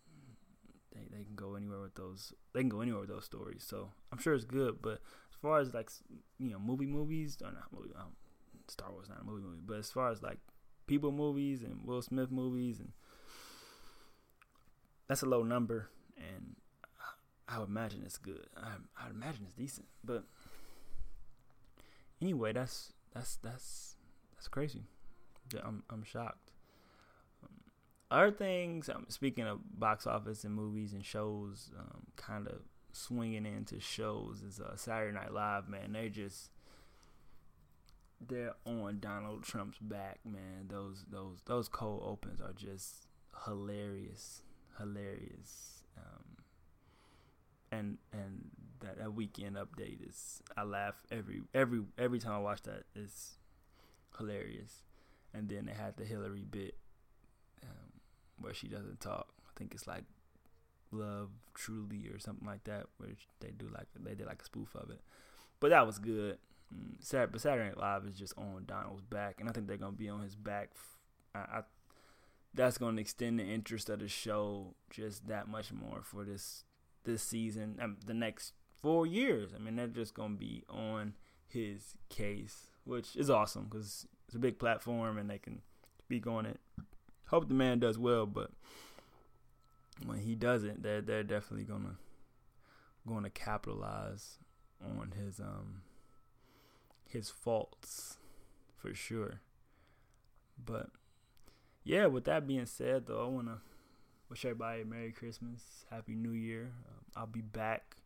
They 0.95 1.07
they 1.11 1.25
can 1.25 1.35
go 1.35 1.55
anywhere 1.55 1.81
with 1.81 1.95
those. 1.95 2.33
They 2.53 2.61
can 2.61 2.69
go 2.69 2.81
anywhere 2.81 3.01
with 3.01 3.11
those 3.11 3.25
stories. 3.25 3.65
So 3.67 3.91
I'm 4.13 4.19
sure 4.19 4.35
it's 4.35 4.45
good. 4.45 4.81
But 4.83 5.01
as 5.31 5.37
far 5.41 5.61
as 5.61 5.73
like 5.75 5.91
you 6.39 6.51
know 6.51 6.59
movie 6.59 6.87
movies, 6.87 7.39
or 7.43 7.53
not 7.53 7.73
movie. 7.73 7.95
Um, 7.97 8.13
Star 8.69 8.91
Wars 8.93 9.09
not 9.09 9.21
a 9.21 9.25
movie 9.25 9.43
movie, 9.43 9.63
but 9.65 9.79
as 9.79 9.91
far 9.91 10.11
as 10.11 10.23
like 10.23 10.39
people 10.87 11.13
movies 11.13 11.63
and 11.63 11.85
Will 11.85 12.01
Smith 12.01 12.31
movies 12.31 12.79
and 12.79 12.93
that's 15.09 15.23
a 15.23 15.27
low 15.27 15.43
number, 15.43 15.89
and 16.17 16.57
I 17.49 17.59
would 17.59 17.69
imagine 17.69 18.03
it's 18.05 18.17
good. 18.19 18.47
I 18.57 18.77
I 18.99 19.09
would 19.09 19.17
imagine 19.17 19.45
it's 19.45 19.55
decent, 19.55 19.87
but 20.03 20.25
anyway, 22.21 22.53
that's 22.53 22.93
that's 23.13 23.37
that's 23.37 23.97
that's 24.35 24.49
crazy. 24.49 24.85
I'm 25.63 25.83
I'm 25.91 26.03
shocked. 26.03 26.52
Other 28.13 28.31
things, 28.31 28.91
um, 28.91 29.07
speaking 29.09 29.47
of 29.47 29.59
box 29.79 30.07
office 30.07 30.45
and 30.45 30.55
movies 30.55 30.93
and 30.93 31.05
shows, 31.05 31.71
um, 31.79 32.03
kind 32.17 32.47
of 32.47 32.61
swinging 32.93 33.47
into 33.47 33.81
shows 33.81 34.43
is 34.43 34.61
uh, 34.61 34.77
Saturday 34.77 35.15
Night 35.15 35.33
Live. 35.33 35.67
Man, 35.69 35.93
they 35.93 36.11
just 36.11 36.51
they're 38.21 38.53
on 38.67 38.99
Donald 39.01 39.43
Trump's 39.43 39.79
back, 39.79 40.19
man. 40.25 40.69
Those 40.69 41.07
those 41.11 41.39
those 41.47 41.69
cold 41.69 42.03
opens 42.05 42.41
are 42.41 42.53
just 42.53 43.07
hilarious 43.47 44.43
hilarious. 44.79 45.85
Um, 45.97 46.25
and 47.71 47.99
and 48.13 48.51
that, 48.81 48.99
that 48.99 49.15
weekend 49.15 49.57
update 49.57 50.07
is 50.07 50.43
I 50.57 50.65
laugh 50.65 50.95
every 51.11 51.43
every 51.55 51.83
every 51.99 52.19
time 52.19 52.33
I 52.35 52.39
watch 52.39 52.63
that. 52.63 52.85
It's 52.95 53.37
hilarious. 54.19 54.83
And 55.35 55.49
then 55.49 55.65
they 55.65 55.73
had 55.73 55.97
the 55.97 56.05
Hillary 56.05 56.45
bit 56.49 56.75
where 58.43 58.55
she 58.55 58.69
doesn't 58.69 59.01
talk. 59.01 59.29
I 59.47 59.51
think 59.59 59.75
it's 59.75 59.87
like 59.87 60.05
Love 60.91 61.31
Truly 61.55 62.09
or 62.09 62.19
something 62.19 62.47
like 62.47 62.65
that, 62.65 62.87
where 62.99 63.11
they 63.41 63.51
do 63.51 63.69
like 63.73 63.87
they 63.99 64.15
did 64.15 64.27
like 64.27 64.43
a 64.43 64.45
spoof 64.45 64.75
of 64.75 64.91
it. 64.91 65.01
But 65.61 65.71
that 65.71 65.87
was 65.87 65.99
good. 65.99 66.39
Mm, 66.75 67.31
but 67.31 67.41
Saturday 67.41 67.69
Night 67.69 67.79
Live 67.79 68.05
is 68.07 68.15
just 68.15 68.37
on 68.37 68.65
Donald's 68.67 69.03
back, 69.03 69.37
and 69.41 69.49
I 69.49 69.53
think 69.53 69.67
they're 69.67 69.77
gonna 69.77 69.93
be 69.93 70.09
on 70.09 70.23
his 70.23 70.35
back. 70.35 70.71
That's 72.55 72.77
to 72.97 73.01
extend 73.01 73.39
the 73.39 73.45
interest 73.45 73.89
of 73.89 74.01
the 74.01 74.09
show 74.09 74.75
just 74.91 75.27
that 75.29 75.49
much 75.49 75.73
more 75.73 76.03
for 76.03 76.25
this 76.25 76.65
this 77.05 77.23
season, 77.23 77.79
um, 77.81 77.97
the 78.05 78.15
next 78.15 78.53
four 78.81 79.07
years. 79.07 79.53
I 79.55 79.59
mean, 79.59 79.77
they're 79.77 79.87
just 79.87 80.15
to 80.35 80.39
be 80.39 80.65
on 80.69 81.15
his 81.49 81.97
case, 82.09 82.69
which 82.85 83.17
is 83.17 83.31
awesome 83.31 83.65
because 83.65 84.07
it's 84.27 84.37
a 84.37 84.39
big 84.39 84.59
platform 84.59 85.19
and 85.19 85.29
they 85.31 85.39
can 85.39 85.63
speak 85.99 86.27
on 86.27 86.47
it. 86.47 86.61
Hope 87.33 87.49
the 87.49 87.55
man 87.55 87.79
does 87.79 87.99
well, 87.99 88.27
but 88.27 88.51
when 90.05 90.19
he 90.19 90.35
doesn't, 90.35 90.83
they're 90.83 91.01
they're 91.01 91.23
definitely 91.23 91.65
gonna 91.65 91.97
going 93.09 93.25
to 93.25 93.31
capitalize 93.31 94.39
on 94.85 95.15
his 95.19 95.41
um 95.41 95.81
his 97.09 97.31
faults 97.31 98.19
for 98.77 98.93
sure. 98.95 99.41
But 100.63 100.91
yeah, 101.85 102.05
with 102.05 102.25
that 102.25 102.47
being 102.47 102.67
said, 102.67 103.07
though, 103.07 103.25
I 103.25 103.29
wanna 103.31 103.59
wish 104.29 104.45
everybody 104.45 104.83
a 104.83 104.85
Merry 104.85 105.13
Christmas, 105.13 105.87
Happy 105.91 106.15
New 106.15 106.33
Year. 106.33 106.73
Um, 106.87 107.05
I'll 107.17 107.27
be 107.27 107.41
back 107.41 107.97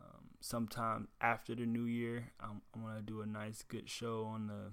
um, 0.00 0.22
sometime 0.40 1.08
after 1.20 1.56
the 1.56 1.66
New 1.66 1.86
Year. 1.86 2.28
I'm, 2.38 2.62
I'm 2.76 2.82
gonna 2.82 3.02
do 3.02 3.22
a 3.22 3.26
nice, 3.26 3.64
good 3.64 3.90
show 3.90 4.24
on 4.24 4.46
the, 4.46 4.70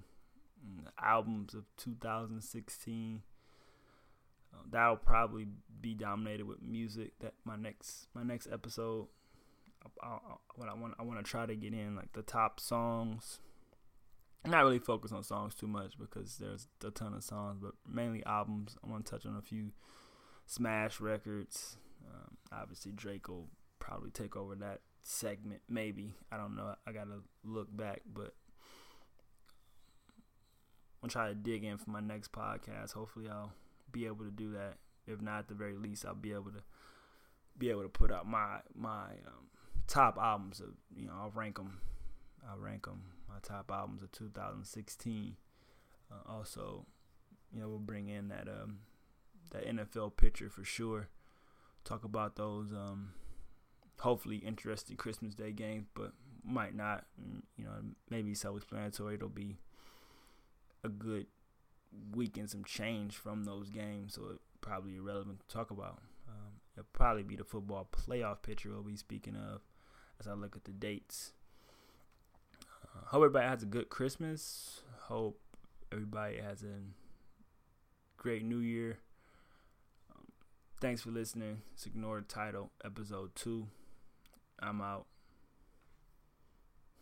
on 0.62 0.84
the 0.84 1.04
albums 1.04 1.54
of 1.54 1.64
2016. 1.76 3.22
Uh, 4.54 4.62
that'll 4.70 4.96
probably 4.96 5.46
be 5.80 5.94
dominated 5.94 6.44
with 6.44 6.62
music. 6.62 7.12
That 7.20 7.34
my 7.44 7.56
next 7.56 8.06
my 8.14 8.22
next 8.22 8.48
episode. 8.52 9.08
I, 10.02 10.06
I, 10.06 10.18
what 10.54 10.68
I 10.68 10.74
want 10.74 10.94
I 10.98 11.02
want 11.02 11.24
to 11.24 11.30
try 11.30 11.46
to 11.46 11.54
get 11.54 11.74
in 11.74 11.96
like 11.96 12.12
the 12.12 12.22
top 12.22 12.60
songs. 12.60 13.40
not 14.46 14.64
really 14.64 14.78
focus 14.78 15.12
on 15.12 15.22
songs 15.22 15.54
too 15.54 15.66
much 15.66 15.98
because 15.98 16.38
there's 16.38 16.68
a 16.86 16.90
ton 16.90 17.14
of 17.14 17.24
songs, 17.24 17.58
but 17.60 17.72
mainly 17.86 18.24
albums. 18.24 18.76
I 18.84 18.90
want 18.90 19.04
to 19.04 19.10
touch 19.10 19.26
on 19.26 19.36
a 19.36 19.42
few 19.42 19.72
smash 20.46 21.00
records. 21.00 21.76
Um, 22.06 22.36
obviously, 22.52 22.92
Drake 22.92 23.28
will 23.28 23.48
probably 23.78 24.10
take 24.10 24.36
over 24.36 24.54
that 24.56 24.80
segment. 25.02 25.60
Maybe 25.68 26.14
I 26.32 26.36
don't 26.36 26.56
know. 26.56 26.74
I 26.86 26.92
gotta 26.92 27.22
look 27.44 27.74
back, 27.74 28.02
but 28.10 28.34
I'm 31.02 31.08
gonna 31.08 31.10
try 31.10 31.28
to 31.28 31.34
dig 31.34 31.64
in 31.64 31.76
for 31.76 31.90
my 31.90 32.00
next 32.00 32.32
podcast. 32.32 32.92
Hopefully, 32.92 33.28
I'll 33.28 33.52
be 33.94 34.06
able 34.06 34.24
to 34.24 34.30
do 34.30 34.52
that. 34.52 34.74
If 35.06 35.22
not, 35.22 35.38
at 35.38 35.48
the 35.48 35.54
very 35.54 35.76
least, 35.76 36.04
I'll 36.04 36.14
be 36.14 36.32
able 36.32 36.50
to 36.50 36.62
be 37.56 37.70
able 37.70 37.82
to 37.82 37.88
put 37.88 38.10
out 38.10 38.26
my 38.26 38.58
my 38.74 39.12
um, 39.26 39.48
top 39.86 40.18
albums. 40.20 40.60
Of 40.60 40.70
you 40.94 41.06
know, 41.06 41.12
I'll 41.16 41.32
rank 41.34 41.56
them. 41.56 41.78
I'll 42.50 42.58
rank 42.58 42.86
them. 42.86 43.02
My 43.28 43.36
top 43.42 43.70
albums 43.70 44.02
of 44.02 44.12
2016. 44.12 45.36
Uh, 46.10 46.30
also, 46.30 46.84
you 47.52 47.60
know, 47.60 47.68
we'll 47.68 47.78
bring 47.78 48.08
in 48.08 48.28
that 48.28 48.48
um 48.48 48.80
that 49.52 49.66
NFL 49.66 50.16
picture 50.16 50.50
for 50.50 50.64
sure. 50.64 51.08
Talk 51.84 52.04
about 52.04 52.36
those 52.36 52.72
um 52.72 53.12
hopefully 54.00 54.36
interesting 54.36 54.96
Christmas 54.96 55.34
Day 55.34 55.52
games, 55.52 55.86
but 55.94 56.12
might 56.44 56.74
not. 56.74 57.04
You 57.56 57.64
know, 57.64 57.72
maybe 58.10 58.34
self-explanatory. 58.34 59.14
It'll 59.14 59.28
be 59.28 59.58
a 60.82 60.88
good 60.88 61.26
week 62.12 62.36
and 62.36 62.48
some 62.48 62.64
change 62.64 63.16
from 63.16 63.44
those 63.44 63.70
games, 63.70 64.14
so 64.14 64.22
it 64.32 64.40
probably 64.60 64.96
irrelevant 64.96 65.40
to 65.40 65.54
talk 65.54 65.70
about. 65.70 66.00
Um, 66.28 66.60
it'll 66.76 66.86
probably 66.92 67.22
be 67.22 67.36
the 67.36 67.44
football 67.44 67.88
playoff 67.92 68.42
picture 68.42 68.70
we'll 68.70 68.82
be 68.82 68.96
speaking 68.96 69.36
of 69.36 69.60
as 70.20 70.26
I 70.26 70.32
look 70.34 70.56
at 70.56 70.64
the 70.64 70.72
dates. 70.72 71.32
Uh, 72.82 73.06
hope 73.06 73.24
everybody 73.24 73.46
has 73.46 73.62
a 73.62 73.66
good 73.66 73.88
Christmas. 73.88 74.82
Hope 75.02 75.40
everybody 75.92 76.38
has 76.38 76.62
a 76.62 76.80
great 78.16 78.44
New 78.44 78.60
Year. 78.60 78.98
Um, 80.10 80.26
thanks 80.80 81.02
for 81.02 81.10
listening. 81.10 81.62
It's 81.74 81.86
Ignore 81.86 82.20
the 82.20 82.26
Title, 82.26 82.70
Episode 82.84 83.34
2. 83.34 83.66
I'm 84.60 84.80
out. 84.80 85.06